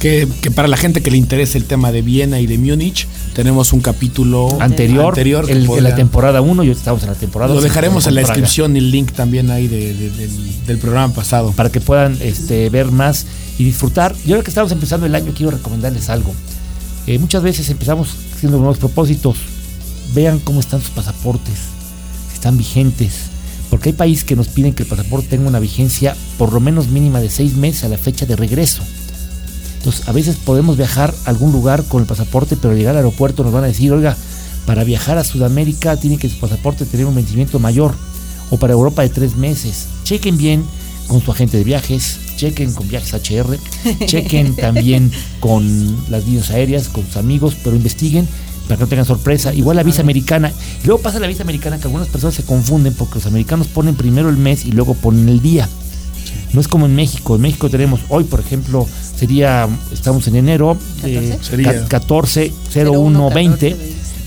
que, 0.00 0.26
para 0.54 0.66
la 0.66 0.78
gente 0.78 1.02
que 1.02 1.10
le 1.10 1.18
interese 1.18 1.58
el 1.58 1.64
tema 1.64 1.92
de 1.92 2.00
Viena 2.00 2.40
y 2.40 2.46
de 2.46 2.56
Múnich, 2.56 3.06
tenemos 3.34 3.72
un 3.74 3.80
capítulo 3.80 4.56
anterior, 4.58 5.08
anterior 5.08 5.44
el, 5.48 5.66
de 5.66 5.80
la 5.82 5.94
temporada 5.94 6.40
1, 6.40 6.64
yo 6.64 6.72
estamos 6.72 7.02
en 7.02 7.10
la 7.10 7.14
temporada 7.14 7.54
Lo 7.54 7.60
dejaremos 7.60 8.06
en 8.06 8.14
la 8.14 8.22
descripción 8.22 8.74
y 8.76 8.78
el 8.78 8.90
link 8.90 9.12
también 9.12 9.50
ahí 9.50 9.68
del, 9.68 10.78
programa 10.78 11.12
pasado. 11.12 11.52
Para 11.52 11.70
que 11.70 11.80
puedan 11.80 12.16
este, 12.22 12.70
ver 12.70 12.90
más 12.90 13.26
y 13.58 13.64
disfrutar. 13.64 14.16
Yo 14.24 14.34
ahora 14.34 14.44
que 14.44 14.50
estamos 14.50 14.72
empezando 14.72 15.04
el 15.04 15.14
año 15.14 15.32
quiero 15.36 15.50
recomendarles 15.50 16.08
algo. 16.08 16.32
Eh, 17.06 17.18
muchas 17.18 17.42
veces 17.42 17.68
empezamos 17.68 18.08
haciendo 18.34 18.56
nuevos 18.56 18.78
propósitos. 18.78 19.36
Vean 20.14 20.38
cómo 20.40 20.60
están 20.60 20.80
sus 20.80 20.90
pasaportes, 20.90 21.54
si 22.28 22.34
están 22.34 22.56
vigentes. 22.56 23.30
Porque 23.70 23.90
hay 23.90 23.92
países 23.94 24.24
que 24.24 24.36
nos 24.36 24.48
piden 24.48 24.74
que 24.74 24.82
el 24.82 24.88
pasaporte 24.88 25.28
tenga 25.28 25.48
una 25.48 25.60
vigencia 25.60 26.16
por 26.38 26.52
lo 26.52 26.60
menos 26.60 26.88
mínima 26.88 27.20
de 27.20 27.30
seis 27.30 27.54
meses 27.54 27.84
a 27.84 27.88
la 27.88 27.98
fecha 27.98 28.26
de 28.26 28.34
regreso. 28.36 28.82
Entonces, 29.78 30.08
a 30.08 30.12
veces 30.12 30.36
podemos 30.36 30.76
viajar 30.76 31.14
a 31.24 31.30
algún 31.30 31.52
lugar 31.52 31.84
con 31.84 32.02
el 32.02 32.06
pasaporte, 32.06 32.56
pero 32.56 32.72
al 32.72 32.78
llegar 32.78 32.92
al 32.92 33.04
aeropuerto 33.04 33.44
nos 33.44 33.52
van 33.52 33.64
a 33.64 33.68
decir, 33.68 33.92
oiga, 33.92 34.16
para 34.66 34.84
viajar 34.84 35.18
a 35.18 35.24
Sudamérica 35.24 35.96
tiene 35.96 36.18
que 36.18 36.28
su 36.28 36.38
pasaporte 36.38 36.84
tener 36.84 37.06
un 37.06 37.14
vencimiento 37.14 37.58
mayor, 37.58 37.94
o 38.50 38.58
para 38.58 38.74
Europa 38.74 39.02
de 39.02 39.08
tres 39.08 39.36
meses. 39.36 39.86
Chequen 40.04 40.36
bien 40.36 40.64
con 41.06 41.22
su 41.22 41.30
agente 41.30 41.56
de 41.56 41.64
viajes, 41.64 42.18
chequen 42.36 42.72
con 42.74 42.88
viajes 42.88 43.14
HR, 43.14 43.58
chequen 44.06 44.54
también 44.54 45.10
con 45.40 45.96
las 46.10 46.26
líneas 46.26 46.50
aéreas, 46.50 46.88
con 46.88 47.06
sus 47.06 47.16
amigos, 47.16 47.56
pero 47.62 47.74
investiguen 47.74 48.28
para 48.70 48.78
que 48.78 48.84
no 48.84 48.88
tengan 48.88 49.06
sorpresa. 49.06 49.52
Igual 49.52 49.76
la 49.76 49.82
visa 49.82 50.02
americana. 50.02 50.52
Y 50.82 50.86
luego 50.86 51.02
pasa 51.02 51.18
la 51.18 51.26
visa 51.26 51.42
americana 51.42 51.78
que 51.78 51.84
algunas 51.84 52.06
personas 52.06 52.36
se 52.36 52.44
confunden 52.44 52.94
porque 52.94 53.16
los 53.16 53.26
americanos 53.26 53.66
ponen 53.66 53.96
primero 53.96 54.28
el 54.28 54.36
mes 54.36 54.64
y 54.64 54.70
luego 54.70 54.94
ponen 54.94 55.28
el 55.28 55.42
día. 55.42 55.68
No 56.52 56.60
es 56.60 56.68
como 56.68 56.86
en 56.86 56.94
México. 56.94 57.34
En 57.34 57.42
México 57.42 57.68
tenemos 57.68 58.00
hoy, 58.08 58.22
por 58.24 58.38
ejemplo, 58.38 58.86
sería, 59.16 59.68
estamos 59.92 60.28
en 60.28 60.36
enero, 60.36 60.76
14, 61.88 62.52
01, 62.76 63.30
20, 63.30 63.76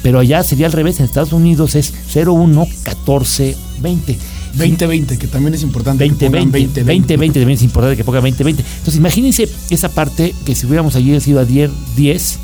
pero 0.03 0.19
allá 0.19 0.43
sería 0.43 0.65
al 0.65 0.73
revés, 0.73 0.99
en 0.99 1.05
Estados 1.05 1.31
Unidos 1.31 1.75
es 1.75 1.93
01, 2.13 2.67
14, 2.83 3.55
20. 3.79 4.17
2020, 4.55 5.17
que 5.17 5.27
también 5.27 5.53
es 5.53 5.63
importante. 5.63 6.05
2020, 6.05 6.81
2020 6.81 7.39
también 7.39 7.57
es 7.57 7.63
importante 7.63 7.95
que 7.95 8.03
ponga 8.03 8.19
2020. 8.19 8.61
Entonces 8.61 8.95
imagínense 8.97 9.49
esa 9.69 9.87
parte 9.87 10.35
que 10.45 10.53
si 10.53 10.65
hubiéramos 10.65 10.97
allí 10.97 11.17
sido 11.21 11.39
a 11.39 11.45
10, 11.45 11.71
10 11.95 12.39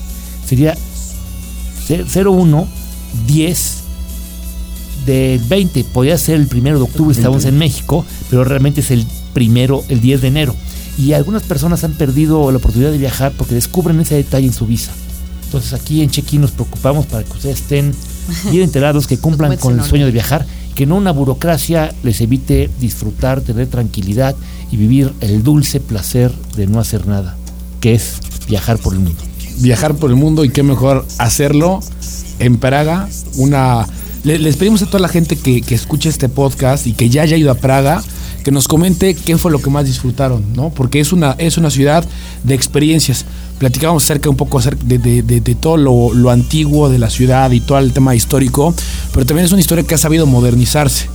sería 0.47 0.75
01, 1.89 2.67
10 3.27 3.77
del 5.05 5.39
20. 5.39 5.83
Podría 5.85 6.17
ser 6.17 6.35
el 6.35 6.47
primero 6.47 6.77
de 6.77 6.83
octubre, 6.83 7.15
estamos 7.15 7.45
en 7.45 7.57
México, 7.57 8.05
pero 8.29 8.43
realmente 8.43 8.81
es 8.81 8.91
el 8.91 9.05
primero, 9.33 9.83
el 9.89 10.01
10 10.01 10.21
de 10.21 10.27
enero. 10.27 10.55
Y 10.97 11.13
algunas 11.13 11.43
personas 11.43 11.83
han 11.83 11.93
perdido 11.93 12.51
la 12.51 12.57
oportunidad 12.57 12.91
de 12.91 12.97
viajar 12.97 13.31
porque 13.37 13.55
descubren 13.55 13.99
ese 13.99 14.15
detalle 14.15 14.47
en 14.47 14.53
su 14.53 14.65
visa. 14.65 14.91
Entonces 15.45 15.73
aquí 15.73 16.03
en 16.03 16.09
Check-in 16.09 16.41
nos 16.41 16.51
preocupamos 16.51 17.05
para 17.07 17.23
que 17.23 17.31
ustedes 17.31 17.61
estén 17.61 17.93
bien 18.51 18.63
enterados, 18.63 19.07
que 19.07 19.17
cumplan 19.17 19.57
con 19.57 19.79
el 19.79 19.85
sueño 19.85 20.05
de 20.05 20.11
viajar, 20.11 20.45
que 20.75 20.85
no 20.85 20.95
una 20.95 21.11
burocracia 21.11 21.93
les 22.03 22.21
evite 22.21 22.69
disfrutar, 22.79 23.41
tener 23.41 23.67
tranquilidad 23.67 24.35
y 24.71 24.77
vivir 24.77 25.13
el 25.21 25.41
dulce 25.41 25.79
placer 25.79 26.31
de 26.55 26.67
no 26.67 26.79
hacer 26.79 27.07
nada, 27.07 27.35
que 27.79 27.93
es 27.93 28.19
viajar 28.47 28.77
por 28.77 28.93
el 28.93 28.99
mundo. 28.99 29.28
Viajar 29.59 29.95
por 29.95 30.09
el 30.09 30.15
mundo 30.15 30.43
y 30.45 30.49
qué 30.49 30.63
mejor 30.63 31.05
hacerlo 31.17 31.79
en 32.39 32.57
Praga. 32.57 33.07
Una, 33.37 33.87
le- 34.23 34.39
les 34.39 34.55
pedimos 34.57 34.81
a 34.81 34.85
toda 34.87 34.99
la 34.99 35.07
gente 35.09 35.35
que, 35.35 35.61
que 35.61 35.75
escuche 35.75 36.09
este 36.09 36.29
podcast 36.29 36.87
y 36.87 36.93
que 36.93 37.09
ya 37.09 37.21
haya 37.23 37.37
ido 37.37 37.51
a 37.51 37.55
Praga 37.55 38.01
que 38.43 38.51
nos 38.51 38.69
comente 38.69 39.15
qué 39.15 39.37
fue 39.37 39.51
lo 39.51 39.61
que 39.61 39.69
más 39.69 39.85
disfrutaron, 39.85 40.43
¿no? 40.55 40.69
Porque 40.69 41.01
es 41.01 41.11
una, 41.11 41.35
es 41.39 41.57
una 41.57 41.69
ciudad 41.69 42.05
de 42.45 42.53
experiencias. 42.55 43.25
Platicamos 43.57 44.01
acerca 44.05 44.29
un 44.29 44.37
poco 44.37 44.61
de- 44.61 44.97
de- 44.97 45.21
de 45.41 45.55
todo 45.55 45.75
lo, 45.75 46.13
lo 46.13 46.29
antiguo 46.31 46.89
de 46.89 46.99
la 46.99 47.09
ciudad 47.09 47.51
y 47.51 47.59
todo 47.59 47.79
el 47.79 47.91
tema 47.91 48.15
histórico, 48.15 48.73
pero 49.13 49.25
también 49.25 49.45
es 49.45 49.51
una 49.51 49.59
historia 49.59 49.83
que 49.83 49.95
ha 49.95 49.97
sabido 49.97 50.25
modernizarse 50.25 51.07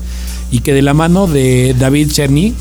y 0.51 0.59
que 0.61 0.75
de 0.75 0.83
la 0.83 0.93
mano 0.93 1.27
de 1.27 1.75
David 1.79 2.11
Cherny, 2.13 2.53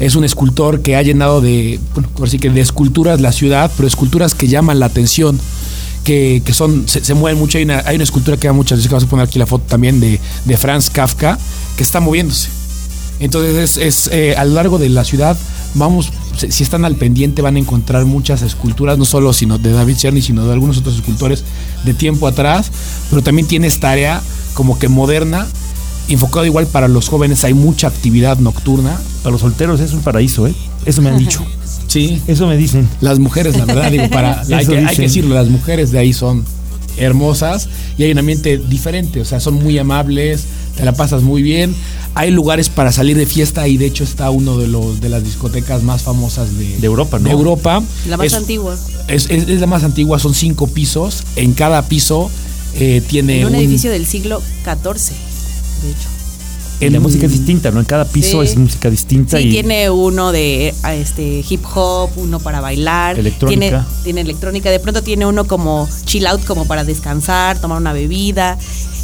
es 0.00 0.14
un 0.14 0.24
escultor 0.24 0.82
que 0.82 0.96
ha 0.96 1.02
llenado 1.02 1.40
de, 1.40 1.80
bueno, 1.94 2.08
ahora 2.16 2.30
sí 2.30 2.38
que 2.38 2.50
de 2.50 2.60
esculturas 2.60 3.20
la 3.20 3.32
ciudad, 3.32 3.70
pero 3.76 3.88
esculturas 3.88 4.34
que 4.34 4.48
llaman 4.48 4.78
la 4.78 4.86
atención, 4.86 5.38
que, 6.04 6.42
que 6.44 6.54
son, 6.54 6.88
se, 6.88 7.14
mueven 7.14 7.38
mucho. 7.38 7.58
Hay 7.58 7.64
una, 7.64 7.82
hay 7.84 7.96
una 7.96 8.04
escultura 8.04 8.36
que 8.36 8.46
da 8.46 8.52
muchas 8.52 8.78
veces, 8.78 8.88
que 8.88 8.94
vamos 8.94 9.06
a 9.06 9.10
poner 9.10 9.26
aquí 9.26 9.38
la 9.38 9.46
foto 9.46 9.64
también 9.68 10.00
de, 10.00 10.20
de 10.44 10.56
Franz 10.56 10.90
Kafka, 10.90 11.38
que 11.76 11.82
está 11.82 12.00
moviéndose. 12.00 12.48
Entonces, 13.20 13.76
es, 13.76 13.76
es, 13.76 14.10
eh, 14.12 14.36
a 14.36 14.44
lo 14.44 14.54
largo 14.54 14.78
de 14.78 14.88
la 14.88 15.04
ciudad, 15.04 15.36
vamos, 15.74 16.12
si 16.36 16.62
están 16.62 16.84
al 16.84 16.94
pendiente, 16.94 17.42
van 17.42 17.56
a 17.56 17.58
encontrar 17.58 18.04
muchas 18.04 18.42
esculturas, 18.42 18.96
no 18.96 19.04
solo 19.04 19.32
sino 19.32 19.58
de 19.58 19.72
David 19.72 19.96
Cherny, 19.96 20.22
sino 20.22 20.46
de 20.46 20.52
algunos 20.52 20.78
otros 20.78 20.94
escultores 20.94 21.42
de 21.84 21.94
tiempo 21.94 22.28
atrás, 22.28 22.70
pero 23.10 23.22
también 23.22 23.48
tiene 23.48 23.66
esta 23.66 23.90
área 23.90 24.22
como 24.54 24.78
que 24.78 24.88
moderna, 24.88 25.46
enfocado 26.14 26.44
igual 26.46 26.66
para 26.66 26.88
los 26.88 27.08
jóvenes, 27.08 27.44
hay 27.44 27.54
mucha 27.54 27.88
actividad 27.88 28.38
nocturna, 28.38 28.98
Para 29.22 29.32
los 29.32 29.40
solteros 29.40 29.80
es 29.80 29.92
un 29.92 30.00
paraíso, 30.00 30.46
¿eh? 30.46 30.54
Eso 30.86 31.02
me 31.02 31.10
han 31.10 31.18
dicho. 31.18 31.44
Sí. 31.88 32.20
Eso 32.26 32.46
me 32.46 32.58
dicen. 32.58 32.86
Las 33.00 33.18
mujeres, 33.18 33.56
la 33.56 33.64
verdad, 33.64 33.90
digo, 33.90 34.10
para, 34.10 34.42
hay, 34.42 34.66
que, 34.66 34.76
hay 34.76 34.80
dicen. 34.82 34.96
que 34.96 35.02
decirlo, 35.02 35.34
las 35.34 35.48
mujeres 35.48 35.90
de 35.90 35.98
ahí 35.98 36.12
son 36.12 36.44
hermosas 36.98 37.68
y 37.96 38.02
hay 38.02 38.12
un 38.12 38.18
ambiente 38.18 38.58
diferente, 38.58 39.20
o 39.20 39.24
sea, 39.24 39.40
son 39.40 39.54
muy 39.54 39.78
amables, 39.78 40.44
te 40.76 40.84
la 40.84 40.92
pasas 40.92 41.22
muy 41.22 41.42
bien. 41.42 41.74
Hay 42.14 42.30
lugares 42.30 42.68
para 42.68 42.92
salir 42.92 43.16
de 43.16 43.24
fiesta 43.26 43.68
y 43.68 43.76
de 43.78 43.86
hecho 43.86 44.04
está 44.04 44.28
uno 44.30 44.58
de 44.58 44.66
los 44.68 45.00
de 45.00 45.08
las 45.08 45.22
discotecas 45.24 45.82
más 45.82 46.02
famosas 46.02 46.58
de, 46.58 46.78
De 46.78 46.86
Europa, 46.86 47.18
¿no? 47.18 47.24
de 47.26 47.30
Europa. 47.30 47.82
La 48.08 48.16
más 48.16 48.26
Es- 48.26 48.34
antigua. 48.34 48.76
Es, 49.08 49.26
es- 49.30 49.48
es 49.48 49.60
la 49.60 49.66
más 49.66 49.82
antigua, 49.84 50.18
son 50.18 50.34
cinco 50.34 50.66
pisos. 50.66 51.22
En 51.36 51.52
cada 51.54 51.82
piso 51.88 52.30
eh, 52.74 53.02
tiene 53.08 53.40
En 53.40 53.46
un 53.46 53.54
edificio 53.54 53.90
del 53.90 54.04
siglo 54.06 54.42
XIV, 54.64 55.14
de 55.82 55.90
hecho. 55.90 56.08
Y 56.80 56.90
la 56.90 57.00
música 57.00 57.26
es 57.26 57.32
distinta, 57.32 57.72
¿no? 57.72 57.80
En 57.80 57.86
cada 57.86 58.04
piso 58.04 58.40
Sí. 58.42 58.50
es 58.50 58.56
música 58.56 58.88
distinta 58.88 59.38
Sí, 59.38 59.48
y 59.48 59.50
tiene 59.50 59.90
uno 59.90 60.30
de 60.30 60.72
ah, 60.84 60.94
este 60.94 61.44
hip 61.48 61.64
hop, 61.74 62.10
uno 62.16 62.38
para 62.38 62.60
bailar. 62.60 63.18
Electrónica. 63.18 63.60
Tiene, 63.60 63.84
tiene 64.04 64.20
electrónica. 64.20 64.70
De 64.70 64.78
pronto 64.78 65.02
tiene 65.02 65.26
uno 65.26 65.44
como 65.44 65.88
chill 66.04 66.26
out, 66.28 66.44
como 66.44 66.66
para 66.66 66.84
descansar, 66.84 67.60
tomar 67.60 67.78
una 67.78 67.92
bebida. 67.92 68.56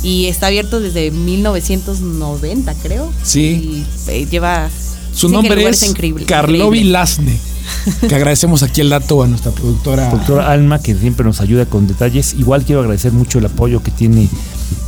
Y 0.05 0.27
está 0.27 0.49
abierto 0.49 0.79
desde 0.81 1.11
1990, 1.11 2.75
creo. 2.75 3.11
Sí. 3.25 3.41
Y 3.41 4.11
eh, 4.11 4.27
lleva. 4.31 4.71
Su 5.13 5.29
nombre 5.29 5.69
es 5.69 5.83
increíble. 5.83 6.27
Carlovi 6.27 6.79
increíble. 6.79 6.91
Lasne. 6.93 7.39
Que 8.09 8.15
agradecemos 8.15 8.63
aquí 8.63 8.83
el 8.83 8.91
dato 8.91 9.23
a 9.23 9.27
nuestra 9.27 9.51
productora. 9.51 10.11
doctora 10.11 10.51
Alma, 10.51 10.81
que 10.81 10.95
siempre 10.95 11.25
nos 11.25 11.41
ayuda 11.41 11.67
con 11.67 11.87
detalles. 11.87 12.35
Igual 12.35 12.65
quiero 12.65 12.81
agradecer 12.83 13.13
mucho 13.13 13.39
el 13.39 13.47
apoyo 13.47 13.83
que 13.83 13.91
tiene 13.91 14.29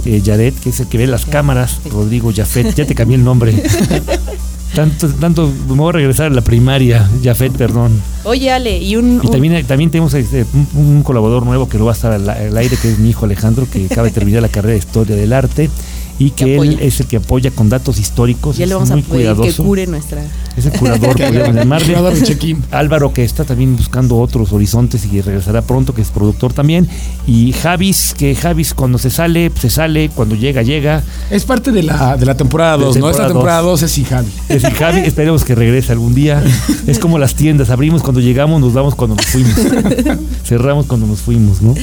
eh, 0.05 0.21
Yaret, 0.23 0.59
que 0.59 0.71
es 0.71 0.81
el 0.81 0.89
que 0.89 0.99
ve 0.99 1.07
las 1.07 1.27
cámaras, 1.27 1.81
Rodrigo 1.91 2.33
Jafet, 2.35 2.75
ya 2.75 2.85
te 2.85 2.95
cambié 2.95 3.17
el 3.17 3.25
nombre. 3.25 3.53
tanto, 4.75 5.09
tanto, 5.09 5.53
me 5.69 5.75
voy 5.75 5.91
a 5.91 5.93
regresar 5.93 6.27
a 6.27 6.35
la 6.35 6.43
primaria, 6.43 7.09
Jafet, 7.23 7.53
perdón. 7.53 8.01
Oye, 8.25 8.51
Ale, 8.51 8.79
y 8.79 8.97
un. 8.97 9.21
Y 9.23 9.29
también, 9.29 9.65
también 9.67 9.91
tenemos 9.91 10.15
este, 10.15 10.45
un, 10.53 10.69
un 10.75 11.03
colaborador 11.03 11.45
nuevo 11.45 11.69
que 11.69 11.79
no 11.79 11.85
va 11.85 11.93
a 11.93 11.95
estar 11.95 12.13
al, 12.13 12.29
al 12.29 12.57
aire, 12.57 12.77
que 12.77 12.93
es 12.93 12.99
mi 12.99 13.11
hijo 13.11 13.25
Alejandro, 13.25 13.67
que 13.71 13.87
acaba 13.87 14.07
de 14.07 14.13
terminar 14.13 14.43
la 14.43 14.49
carrera 14.49 14.73
de 14.73 14.79
Historia 14.79 15.17
del 15.17 15.33
Arte 15.33 15.71
y 16.19 16.31
que, 16.31 16.45
Que 16.45 16.57
él 16.57 16.79
es 16.81 17.01
el 17.01 17.07
que 17.07 17.17
apoya 17.19 17.51
con 17.51 17.69
datos 17.69 17.99
históricos. 17.99 18.57
ya 18.57 18.65
es 18.65 18.69
le 18.69 18.75
vamos 18.75 18.91
a 18.91 18.95
muy 18.95 19.03
pedir 19.03 19.27
que 19.27 19.35
cuidadoso. 19.35 19.65
cure 19.65 19.87
nuestra. 19.87 20.23
Es 20.57 20.65
el 20.67 20.73
curador, 20.73 21.11
podríamos 21.17 21.55
llamarle. 21.55 21.89
Curador 21.89 22.15
de 22.15 22.23
check-in. 22.23 22.63
Álvaro, 22.71 23.13
que 23.13 23.25
está 23.25 23.45
también 23.45 23.77
buscando 23.77 24.17
otros 24.17 24.53
horizontes 24.53 25.05
y 25.13 25.21
regresará 25.21 25.63
pronto, 25.63 25.95
que 25.95 26.03
es 26.03 26.09
productor 26.09 26.53
también. 26.53 26.89
Y 27.27 27.53
Javis, 27.53 28.15
que 28.17 28.35
Javis 28.35 28.73
cuando 28.73 28.99
se 28.99 29.11
sale, 29.11 29.51
se 29.61 29.69
sale, 29.69 30.09
cuando 30.09 30.35
llega, 30.35 30.63
llega. 30.63 31.03
Es 31.31 31.45
parte 31.45 31.73
de 31.73 31.83
la, 31.83 32.17
de 32.17 32.25
la 32.25 32.37
temporada 32.37 32.79
De 32.79 32.85
2, 32.85 32.97
¿no? 32.97 33.11
Esta 33.11 33.27
temporada 33.27 33.61
temporada 33.61 33.63
2 33.63 33.83
es 33.83 34.09
Javi. 34.09 34.29
Es 34.49 34.65
el 34.65 34.75
Javi, 34.75 35.01
esperemos 35.01 35.45
que 35.45 35.55
regrese 35.55 35.93
algún 35.93 36.15
día. 36.15 36.43
Es 36.87 36.99
como 36.99 37.19
las 37.19 37.35
tiendas, 37.35 37.71
abrimos 37.71 38.03
cuando 38.03 38.21
llegamos, 38.21 38.61
nos 38.61 38.73
damos 38.75 38.95
cuando 38.95 39.17
nos 39.17 39.27
fuimos. 39.27 39.55
Cerramos 40.45 40.87
cuando 40.87 41.07
nos 41.07 41.21
fuimos, 41.21 41.61
¿no? 41.61 41.75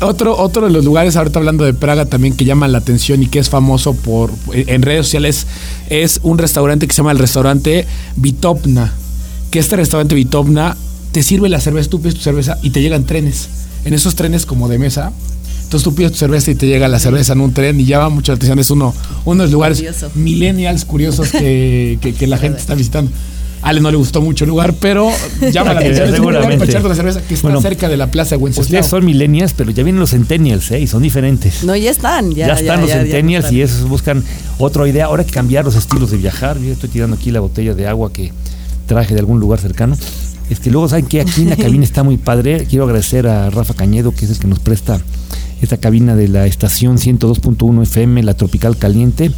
Otro, 0.00 0.36
otro 0.38 0.66
de 0.66 0.72
los 0.72 0.84
lugares, 0.84 1.16
ahorita 1.16 1.38
hablando 1.38 1.64
de 1.64 1.74
Praga, 1.74 2.06
también 2.06 2.34
que 2.34 2.44
llama 2.46 2.68
la 2.68 2.78
atención 2.78 3.22
y 3.22 3.26
que 3.26 3.38
es 3.38 3.50
famoso 3.50 3.94
por 3.94 4.30
en 4.54 4.80
redes 4.82 5.06
sociales, 5.06 5.46
es 5.90 6.20
un 6.22 6.38
restaurante 6.38 6.86
que 6.86 6.94
se 6.94 6.98
llama 6.98 7.12
el 7.12 7.18
restaurante 7.18 7.86
Vitopna. 8.16 8.92
Que 9.50 9.58
este 9.58 9.76
restaurante 9.76 10.14
Vitopna 10.14 10.76
te 11.12 11.22
sirve 11.22 11.48
la 11.50 11.60
cerveza, 11.60 11.90
tú 11.90 12.00
pides 12.00 12.14
tu 12.14 12.22
cerveza 12.22 12.58
y 12.62 12.70
te 12.70 12.80
llegan 12.80 13.04
trenes. 13.04 13.48
En 13.84 13.92
esos 13.94 14.14
trenes 14.14 14.46
como 14.46 14.68
de 14.68 14.78
mesa. 14.78 15.12
Entonces 15.64 15.84
tú 15.84 15.94
pides 15.94 16.12
tu 16.12 16.18
cerveza 16.18 16.50
y 16.50 16.54
te 16.54 16.66
llega 16.66 16.88
la 16.88 16.98
cerveza 16.98 17.32
en 17.34 17.40
un 17.42 17.52
tren 17.52 17.78
y 17.78 17.84
llama 17.84 18.08
mucho 18.08 18.32
la 18.32 18.36
atención. 18.36 18.58
Es 18.58 18.70
uno, 18.70 18.94
uno 19.24 19.42
de 19.42 19.46
los 19.48 19.52
lugares 19.52 19.78
Curioso. 19.78 20.10
millennials 20.14 20.84
curiosos 20.84 21.28
que, 21.30 21.98
que- 22.00 22.14
que 22.14 22.26
la 22.26 22.38
gente 22.38 22.58
está 22.58 22.74
visitando. 22.74 23.10
Ale 23.62 23.80
no 23.80 23.90
le 23.90 23.96
gustó 23.98 24.22
mucho 24.22 24.44
el 24.44 24.50
lugar, 24.50 24.74
pero 24.80 25.10
llama 25.52 25.74
la 25.74 25.80
Que 25.82 25.86
atención. 25.88 26.14
Es 26.14 26.20
un 26.20 26.26
lugar 26.32 26.42
para 26.58 26.64
echarte 26.64 26.94
cerveza 26.94 27.20
que 27.22 27.34
está 27.34 27.46
Bueno, 27.48 27.60
cerca 27.60 27.88
de 27.88 27.96
la 27.96 28.06
plaza 28.10 28.36
de 28.36 28.42
Wenceslao. 28.42 28.64
Ustedes 28.64 28.86
son 28.86 29.04
millennials, 29.04 29.52
pero 29.52 29.70
ya 29.70 29.82
vienen 29.82 30.00
los 30.00 30.10
centennials, 30.10 30.70
¿eh? 30.70 30.80
Y 30.80 30.86
son 30.86 31.02
diferentes. 31.02 31.62
No, 31.64 31.76
ya 31.76 31.90
están. 31.90 32.30
Ya, 32.32 32.46
Ya, 32.48 32.54
están 32.54 32.80
los 32.80 32.88
ya- 32.88 32.96
ya 32.96 33.02
centennials 33.02 33.44
están. 33.46 33.58
y 33.58 33.62
esos 33.62 33.88
buscan 33.88 34.24
otra 34.58 34.88
idea. 34.88 35.06
Ahora 35.06 35.22
hay 35.22 35.26
que 35.26 35.34
cambiar 35.34 35.64
los 35.66 35.74
estilos 35.76 36.10
de 36.10 36.16
viajar. 36.16 36.58
Yo 36.58 36.72
estoy 36.72 36.88
tirando 36.88 37.16
aquí 37.16 37.30
la 37.30 37.40
botella 37.40 37.74
de 37.74 37.86
agua 37.86 38.12
que 38.12 38.32
traje 38.86 39.12
de 39.14 39.20
algún 39.20 39.40
lugar 39.40 39.60
cercano. 39.60 39.96
Este, 40.48 40.70
luego 40.70 40.88
saben 40.88 41.06
que 41.06 41.20
aquí 41.20 41.42
en 41.42 41.50
la 41.50 41.56
cabina 41.56 41.84
está 41.84 42.02
muy 42.02 42.16
padre. 42.16 42.66
Quiero 42.68 42.84
agradecer 42.86 43.26
a 43.26 43.50
Rafa 43.50 43.74
Cañedo, 43.74 44.12
que 44.12 44.24
es 44.24 44.30
el 44.30 44.38
que 44.38 44.46
nos 44.48 44.58
presta 44.58 45.00
esta 45.60 45.76
cabina 45.76 46.16
de 46.16 46.28
la 46.28 46.46
estación 46.46 46.96
102.1 46.98 47.82
FM, 47.82 48.22
la 48.22 48.34
Tropical 48.34 48.76
Caliente, 48.76 49.30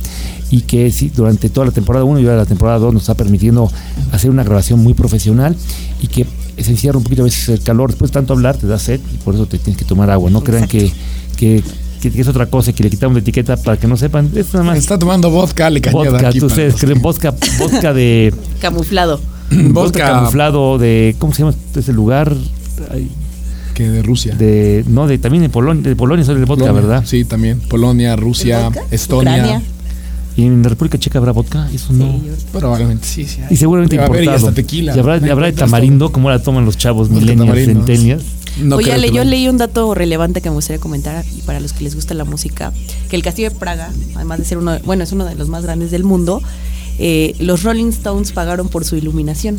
y 0.51 0.61
que 0.63 0.91
sí, 0.91 1.11
durante 1.15 1.49
toda 1.49 1.67
la 1.67 1.73
temporada 1.73 2.05
1 2.05 2.21
y 2.21 2.25
ahora 2.25 2.37
la 2.39 2.47
temporada 2.47 2.79
2 2.79 2.93
nos 2.95 3.03
está 3.05 3.15
permitiendo 3.15 3.71
hacer 4.13 4.31
una 4.31 4.45
grabación 4.45 4.79
muy 4.81 4.95
profesional 4.95 5.57
y 6.01 6.07
que 6.09 6.27
se 6.59 6.71
encierra 6.71 6.99
un 6.99 7.05
poquito 7.05 7.23
a 7.23 7.25
veces 7.25 7.49
el 7.49 7.61
calor. 7.63 7.91
Después 7.91 8.11
de 8.11 8.15
tanto 8.15 8.35
hablar 8.35 8.57
te 8.57 8.67
da 8.67 8.79
sed 8.79 9.01
y 9.15 9.17
por 9.19 9.35
eso 9.35 9.47
te 9.47 9.59
tienes 9.59 9.79
que 9.79 9.85
tomar 9.85 10.11
agua. 10.11 10.31
No 10.31 10.43
crean 10.45 10.69
que, 10.69 10.91
que, 11.37 11.63
que- 12.03 12.11
que 12.11 12.21
es 12.21 12.27
otra 12.29 12.47
cosa 12.47 12.71
y 12.71 12.75
que 12.75 12.83
le 12.83 12.91
quitamos 12.91 13.15
la 13.15 13.21
etiqueta 13.21 13.57
para 13.57 13.77
que 13.77 13.87
no 13.87 13.97
sepan. 13.97 14.31
Es 14.35 14.53
nada 14.53 14.65
más 14.67 14.77
Está 14.79 14.99
tomando 14.99 15.31
vodka, 15.31 15.71
le 15.71 15.81
cañada 15.81 16.11
vodka. 16.11 16.29
aquí 16.29 16.45
Ustedes 16.45 16.75
creen 16.75 17.01
vodka, 17.01 17.33
vodka 17.59 17.93
de 17.95 18.35
Camuflado. 18.61 19.21
vodka 19.51 19.71
vodka 19.73 20.05
camuflado 20.13 20.79
de 20.79 21.15
¿cómo 21.19 21.33
se 21.33 21.43
llama 21.45 21.55
ese 21.77 21.93
lugar? 21.93 22.37
Que 23.75 23.89
de 23.89 24.03
Rusia. 24.03 24.35
De 24.35 24.85
no, 24.87 25.07
de 25.07 25.19
también 25.19 25.43
de 25.43 25.49
Polonia, 25.49 25.83
de 25.83 25.97
Polonia 25.97 26.25
son 26.25 26.37
el 26.39 26.45
vodka, 26.45 26.67
Polonia, 26.67 26.81
¿verdad? 26.89 27.05
Sí, 27.07 27.25
también. 27.25 27.59
Polonia, 27.61 28.17
Rusia. 28.17 28.71
Estonia. 28.91 29.33
Ucrania. 29.33 29.63
Y 30.35 30.45
en 30.47 30.63
la 30.63 30.71
República 30.71 30.97
Checa 30.99 31.19
habrá 31.19 31.33
vodka, 31.33 31.69
eso 31.75 31.93
no. 31.93 32.07
Sí, 32.07 32.23
Probablemente 32.53 33.07
sí, 33.07 33.27
sí. 33.27 33.41
hay. 33.43 33.49
Y 33.51 33.57
seguramente 33.57 33.97
Debe 33.97 34.07
haber, 34.07 34.21
y 34.21 34.25
importado. 34.25 34.49
hasta 34.49 34.55
tequila. 34.63 34.97
Y 34.97 34.99
habrá, 34.99 35.21
No 35.21 35.31
habrá 35.33 35.47
de 35.47 35.53
tamarindo, 35.53 36.11
como 36.11 36.31
la 36.31 36.39
toman 36.43 36.65
los 36.65 36.79
chavos 36.79 37.09
centennials. 37.09 38.25
No 38.63 38.77
Oye, 38.77 38.93
Ale, 38.93 39.09
yo 39.11 39.25
lo- 39.25 39.31
leí 39.31 39.49
un 39.49 39.57
dato 39.59 39.95
relevante 39.95 40.43
que 40.43 40.51
me 40.51 40.55
gustaría 40.55 40.79
comentar 40.81 41.25
y 41.37 41.41
para 41.43 41.59
los 41.61 41.73
que 41.73 41.85
les 41.85 41.95
gusta 41.95 42.13
la 42.15 42.25
música, 42.25 42.73
que 43.09 43.17
el 43.17 43.23
Castillo 43.23 43.49
de 43.51 43.57
Praga, 43.57 43.91
además 44.15 44.39
de 44.41 44.45
ser 44.45 44.59
uno, 44.59 44.79
bueno, 44.85 45.05
es 45.05 45.13
uno 45.13 45.25
de 45.25 45.35
los 45.37 45.49
más 45.49 45.63
grandes 45.65 45.91
del 45.91 46.05
mundo, 46.05 46.43
eh, 46.99 47.35
los 47.39 47.63
Rolling 47.63 47.89
Stones 47.89 48.33
pagaron 48.33 48.69
por 48.69 48.85
su 48.85 48.97
iluminación. 48.97 49.59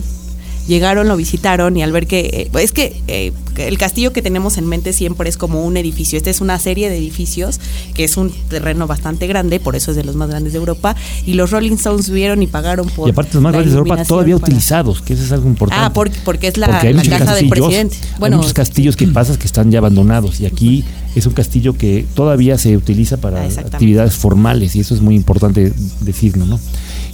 Llegaron, 0.67 1.07
lo 1.09 1.17
visitaron 1.17 1.75
y 1.75 1.83
al 1.83 1.91
ver 1.91 2.07
que 2.07 2.49
eh, 2.53 2.59
es 2.59 2.71
que 2.71 3.01
eh, 3.07 3.33
que 3.53 3.67
el 3.67 3.77
castillo 3.77 4.13
que 4.13 4.21
tenemos 4.21 4.57
en 4.57 4.65
mente 4.65 4.93
siempre 4.93 5.29
es 5.29 5.37
como 5.37 5.63
un 5.63 5.75
edificio. 5.77 6.17
Esta 6.17 6.29
es 6.29 6.41
una 6.41 6.57
serie 6.57 6.89
de 6.89 6.97
edificios 6.97 7.59
que 7.93 8.03
es 8.05 8.15
un 8.17 8.31
terreno 8.49 8.87
bastante 8.87 9.27
grande, 9.27 9.59
por 9.59 9.75
eso 9.75 9.91
es 9.91 9.97
de 9.97 10.03
los 10.03 10.15
más 10.15 10.29
grandes 10.29 10.53
de 10.53 10.59
Europa. 10.59 10.95
Y 11.25 11.33
los 11.33 11.51
Rolling 11.51 11.73
Stones 11.73 12.09
vieron 12.09 12.41
y 12.41 12.47
pagaron 12.47 12.87
por 12.89 13.07
Y 13.07 13.11
aparte 13.11 13.33
los 13.35 13.43
más 13.43 13.51
grandes 13.53 13.73
de 13.73 13.77
Europa 13.79 14.03
todavía 14.05 14.35
para- 14.37 14.45
utilizados, 14.47 15.01
que 15.01 15.13
eso 15.13 15.23
es 15.23 15.31
algo 15.31 15.47
importante. 15.49 15.85
Ah, 15.85 15.91
porque, 15.93 16.17
porque 16.23 16.47
es 16.47 16.57
la, 16.57 16.67
Porque 16.67 16.93
casa 17.09 17.35
del 17.35 17.49
presidente. 17.49 17.97
hay 18.21 18.31
muchos 18.31 18.53
castillos 18.53 18.95
que 18.95 19.07
pasas 19.07 19.37
que 19.37 19.45
están 19.45 19.69
ya 19.69 19.79
abandonados 19.79 20.39
y 20.39 20.45
aquí 20.45 20.83
es 21.15 21.25
un 21.27 21.33
castillo 21.33 21.77
que 21.77 22.05
todavía 22.15 22.57
se 22.57 22.75
utiliza 22.77 23.17
para 23.17 23.43
Ah, 23.43 23.47
actividades 23.59 24.13
formales 24.15 24.75
y 24.75 24.79
eso 24.79 24.95
es 24.95 25.01
muy 25.01 25.15
importante 25.15 25.73
decirlo, 25.99 26.45
¿no? 26.45 26.59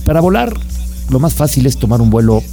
Para 0.05 0.21
volar, 0.21 0.53
lo 1.09 1.19
más 1.19 1.33
fácil 1.33 1.65
es 1.65 1.77
tomar 1.77 1.99
un 2.01 2.09
vuelo 2.11 2.43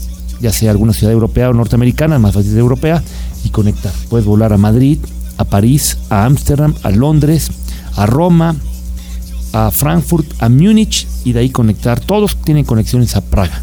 ya 0.40 0.53
sea 0.53 0.70
alguna 0.70 0.92
ciudad 0.92 1.12
europea 1.12 1.51
o 1.51 1.53
norteamericana, 1.53 2.18
más 2.18 2.35
fácil 2.35 2.55
de 2.55 2.61
europea, 2.61 3.03
y 3.44 3.51
conectar. 3.51 3.92
Puedes 4.09 4.27
volar 4.27 4.53
a 4.53 4.57
Madrid, 4.59 4.99
a 5.38 5.44
París, 5.44 5.99
a 6.11 6.25
Ámsterdam, 6.25 6.75
a 6.83 6.90
Londres, 6.90 7.51
a 7.96 8.07
Roma, 8.07 8.57
a 9.53 9.70
Frankfurt, 9.70 10.27
a 10.38 10.49
Múnich 10.49 11.07
y 11.25 11.33
de 11.33 11.40
ahí 11.40 11.51
conectar. 11.51 12.01
Todos 12.01 12.37
tienen 12.42 12.64
conexiones 12.64 13.16
a 13.16 13.22
Praga. 13.22 13.62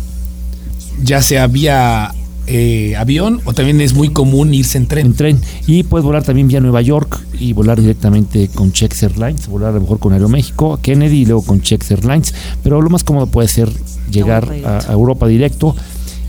Ya 1.01 1.21
sea 1.21 1.47
vía 1.47 2.13
eh, 2.45 2.95
avión 2.97 3.39
o 3.45 3.53
también 3.53 3.79
es 3.79 3.93
muy 3.93 4.09
común 4.09 4.53
irse 4.53 4.77
en 4.77 4.87
tren. 4.87 5.07
En 5.07 5.13
tren. 5.13 5.41
Y 5.67 5.83
puedes 5.83 6.05
volar 6.05 6.23
también 6.23 6.47
vía 6.47 6.59
Nueva 6.59 6.81
York 6.81 7.19
y 7.39 7.53
volar 7.53 7.79
directamente 7.79 8.49
con 8.49 8.71
Chex 8.71 9.03
Airlines, 9.03 9.47
volar 9.47 9.69
a 9.69 9.73
lo 9.73 9.81
mejor 9.81 9.99
con 9.99 10.13
Aeroméxico, 10.13 10.73
a 10.73 10.81
Kennedy 10.81 11.21
y 11.21 11.25
luego 11.25 11.43
con 11.43 11.61
Chex 11.61 11.91
Airlines. 11.91 12.33
Pero 12.63 12.81
lo 12.81 12.89
más 12.89 13.03
cómodo 13.03 13.27
puede 13.27 13.47
ser 13.47 13.69
llegar 14.11 14.51
a, 14.65 14.79
a 14.79 14.93
Europa 14.93 15.27
directo. 15.27 15.75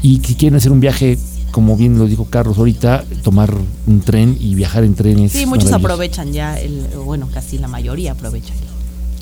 Y 0.05 0.21
si 0.23 0.35
quieren 0.35 0.57
hacer 0.59 0.71
un 0.71 0.81
viaje 0.81 1.19
como 1.51 1.77
bien 1.77 1.99
lo 1.99 2.07
dijo 2.07 2.27
Carlos 2.27 2.59
ahorita, 2.59 3.05
tomar 3.23 3.55
un 3.87 4.01
tren 4.01 4.37
y 4.41 4.57
viajar 4.57 4.83
en 4.83 4.97
trenes. 4.97 5.31
Sí, 5.31 5.47
muchos 5.47 5.73
aprovechan 5.73 6.33
ya, 6.33 6.59
el, 6.59 6.85
bueno, 7.05 7.29
casi 7.33 7.59
la 7.59 7.69
mayoría 7.69 8.11
aprovechan 8.13 8.57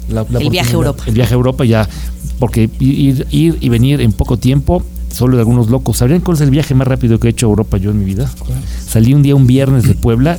la, 0.09 0.25
la 0.29 0.41
el 0.41 0.49
viaje 0.49 0.71
a 0.71 0.75
Europa. 0.75 1.05
El 1.07 1.13
viaje 1.13 1.35
a 1.35 1.37
Europa 1.37 1.65
ya, 1.67 1.87
porque 2.39 2.71
ir, 2.81 3.27
ir 3.31 3.59
y 3.61 3.69
venir 3.69 4.01
en 4.01 4.13
poco 4.13 4.39
tiempo, 4.39 4.83
solo 5.15 5.37
de 5.37 5.43
algunos 5.43 5.69
locos. 5.69 5.99
¿Sabrían 5.99 6.23
cuál 6.23 6.39
es 6.39 6.41
el 6.41 6.51
viaje 6.51 6.75
más 6.75 6.89
rápido 6.89 7.21
que 7.21 7.29
he 7.29 7.31
hecho 7.31 7.47
a 7.47 7.51
Europa 7.51 7.77
yo 7.77 7.91
en 7.91 7.99
mi 7.99 8.07
vida? 8.07 8.29
Salí 8.89 9.13
un 9.13 9.23
día 9.23 9.37
un 9.37 9.47
viernes 9.47 9.85
de 9.85 9.95
Puebla 9.95 10.39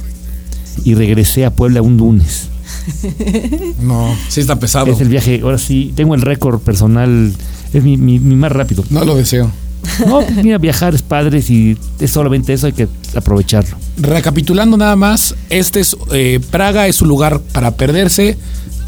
y 0.84 0.96
regresé 0.96 1.46
a 1.46 1.52
Puebla 1.52 1.82
un 1.82 1.98
lunes. 1.98 2.50
No, 3.80 4.16
sí 4.30 4.42
está 4.42 4.60
pesado. 4.60 4.88
Es 4.88 5.00
el 5.00 5.10
viaje, 5.10 5.42
ahora 5.44 5.58
sí, 5.58 5.94
tengo 5.96 6.16
el 6.16 6.22
récord 6.22 6.60
personal, 6.60 7.34
es 7.72 7.84
mi, 7.84 7.98
mi, 7.98 8.18
mi 8.20 8.36
más 8.36 8.52
rápido. 8.52 8.84
No 8.90 9.06
lo 9.06 9.16
deseo. 9.16 9.52
No, 10.08 10.22
mira, 10.44 10.58
viajar 10.58 10.96
es 10.96 11.02
padre 11.02 11.40
y 11.48 11.78
es 12.00 12.12
solamente 12.12 12.54
eso, 12.54 12.68
hay 12.68 12.74
que 12.74 12.88
aprovecharlo. 13.16 13.76
Recapitulando 13.98 14.78
nada 14.78 14.96
más, 14.96 15.36
este 15.50 15.80
es 15.80 15.96
eh, 16.12 16.40
Praga 16.52 16.88
es 16.88 17.02
un 17.02 17.08
lugar 17.10 17.40
para 17.40 17.72
perderse, 17.72 18.38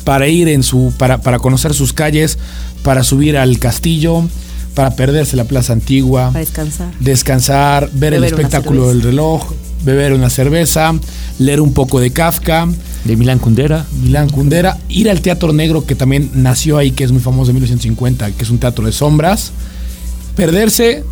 para 0.04 0.28
ir 0.28 0.48
en 0.48 0.64
su, 0.64 0.94
para, 0.98 1.20
para 1.20 1.40
conocer 1.40 1.74
sus 1.74 1.94
calles, 1.94 2.38
para 2.84 3.04
subir 3.04 3.38
al 3.38 3.60
castillo, 3.60 4.24
para 4.74 4.96
perderse 4.96 5.36
la 5.36 5.46
plaza 5.46 5.74
antigua, 5.74 6.28
Para 6.28 6.40
descansar. 6.40 6.92
descansar, 7.00 7.90
ver 7.94 8.14
el 8.14 8.22
Beber 8.22 8.34
espectáculo 8.34 8.90
del 8.90 9.02
reloj, 9.02 9.52
beber 9.84 10.14
una 10.14 10.30
cerveza, 10.30 10.94
leer 11.40 11.62
un 11.62 11.74
poco 11.74 12.00
de 12.00 12.12
Kafka, 12.12 12.68
De 13.06 13.16
Milán 13.16 13.40
Kundera, 13.40 13.86
Milán 14.02 14.30
Kundera, 14.30 14.78
ir 14.90 15.10
al 15.10 15.22
Teatro 15.22 15.54
Negro 15.54 15.86
que 15.86 15.96
también 15.96 16.32
nació 16.34 16.78
ahí, 16.78 16.92
que 16.92 17.04
es 17.04 17.12
muy 17.12 17.22
famoso 17.22 17.48
de 17.48 17.54
1950, 17.54 18.32
que 18.32 18.44
es 18.44 18.50
un 18.50 18.58
teatro 18.58 18.86
de 18.86 18.92
sombras, 18.92 19.52
perderse, 20.36 21.04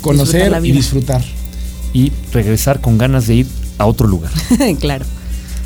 conocer 0.00 0.42
Disfrutar 0.60 0.64
y 0.66 0.72
disfrutar. 0.72 1.24
y 1.92 2.12
regresar 2.32 2.80
con 2.80 2.98
ganas 2.98 3.26
de 3.26 3.34
ir 3.36 3.46
a 3.78 3.86
otro 3.86 4.06
lugar. 4.06 4.30
claro. 4.80 5.04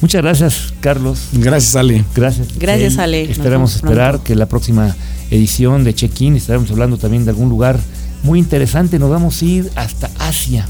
Muchas 0.01 0.23
gracias, 0.23 0.73
Carlos. 0.81 1.19
Gracias, 1.33 1.75
Ale. 1.75 2.05
Gracias. 2.15 2.49
Gracias. 2.59 2.99
Ale. 2.99 3.23
Esperamos 3.31 3.75
esperar 3.77 4.11
pronto. 4.13 4.25
que 4.25 4.35
la 4.37 4.47
próxima 4.47 4.95
edición 5.31 5.83
de 5.85 5.93
Check-in 5.95 6.37
estaremos 6.37 6.71
hablando 6.71 6.99
también 6.99 7.25
de 7.25 7.31
algún 7.31 7.49
lugar 7.49 7.81
muy 8.23 8.39
interesante. 8.39 8.99
Nos 9.01 9.11
vamos 9.11 9.43
a 9.43 9.45
ir 9.45 9.71
hasta 9.75 10.09
Asia 10.21 10.67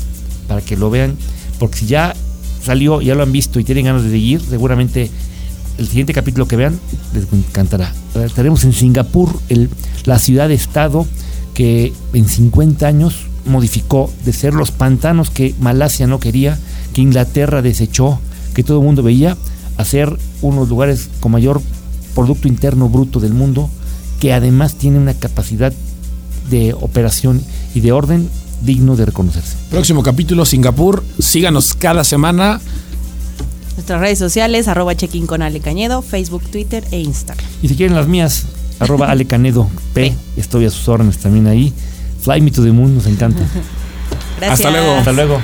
para 0.48 0.62
que 0.62 0.76
lo 0.78 0.88
vean, 0.88 1.14
porque 1.58 1.76
si 1.80 1.86
ya 1.86 2.14
salió, 2.64 3.02
ya 3.02 3.14
lo 3.14 3.22
han 3.22 3.30
visto 3.32 3.60
y 3.60 3.64
tienen 3.64 3.84
ganas 3.84 4.02
de 4.02 4.10
seguir, 4.10 4.40
seguramente 4.40 5.10
el 5.76 5.86
siguiente 5.86 6.14
capítulo 6.14 6.48
que 6.48 6.56
vean 6.56 6.80
les 7.12 7.24
encantará. 7.30 7.92
Estaremos 8.24 8.64
en 8.64 8.72
Singapur, 8.72 9.38
el- 9.50 9.68
la 10.06 10.18
ciudad-estado 10.18 11.06
que 11.58 11.92
en 12.12 12.28
50 12.28 12.86
años 12.86 13.26
modificó 13.44 14.12
de 14.24 14.32
ser 14.32 14.54
los 14.54 14.70
pantanos 14.70 15.28
que 15.28 15.56
Malasia 15.58 16.06
no 16.06 16.20
quería, 16.20 16.56
que 16.92 17.00
Inglaterra 17.00 17.62
desechó, 17.62 18.20
que 18.54 18.62
todo 18.62 18.78
el 18.78 18.84
mundo 18.84 19.02
veía, 19.02 19.36
a 19.76 19.84
ser 19.84 20.16
uno 20.40 20.54
de 20.54 20.60
los 20.60 20.68
lugares 20.68 21.08
con 21.18 21.32
mayor 21.32 21.60
Producto 22.14 22.46
Interno 22.46 22.88
Bruto 22.88 23.18
del 23.18 23.34
mundo, 23.34 23.68
que 24.20 24.32
además 24.32 24.76
tiene 24.76 24.98
una 24.98 25.14
capacidad 25.14 25.72
de 26.48 26.74
operación 26.74 27.42
y 27.74 27.80
de 27.80 27.90
orden 27.90 28.30
digno 28.62 28.94
de 28.94 29.06
reconocerse. 29.06 29.56
Próximo 29.68 30.04
capítulo, 30.04 30.44
Singapur. 30.44 31.02
Síganos 31.18 31.74
cada 31.74 32.04
semana. 32.04 32.60
Nuestras 33.74 34.00
redes 34.00 34.20
sociales, 34.20 34.68
arroba 34.68 34.94
check-in 34.94 35.26
con 35.26 35.42
Ale 35.42 35.58
Cañedo, 35.58 36.02
Facebook, 36.02 36.44
Twitter 36.52 36.84
e 36.92 37.00
Instagram. 37.00 37.44
Y 37.62 37.68
si 37.68 37.74
quieren 37.74 37.96
las 37.96 38.06
mías, 38.06 38.44
arroba 38.80 39.10
Ale 39.10 39.26
Canedo 39.26 39.70
P, 39.94 40.14
estoy 40.36 40.66
a 40.66 40.70
sus 40.70 40.88
órdenes 40.88 41.18
también 41.18 41.46
ahí. 41.46 41.72
Fly 42.22 42.40
Me 42.40 42.50
to 42.50 42.62
the 42.62 42.72
Moon, 42.72 42.94
nos 42.94 43.06
encanta. 43.06 43.40
Gracias. 44.38 44.66
Hasta 44.66 44.70
luego. 44.70 44.96
Hasta 44.96 45.12
luego. 45.12 45.40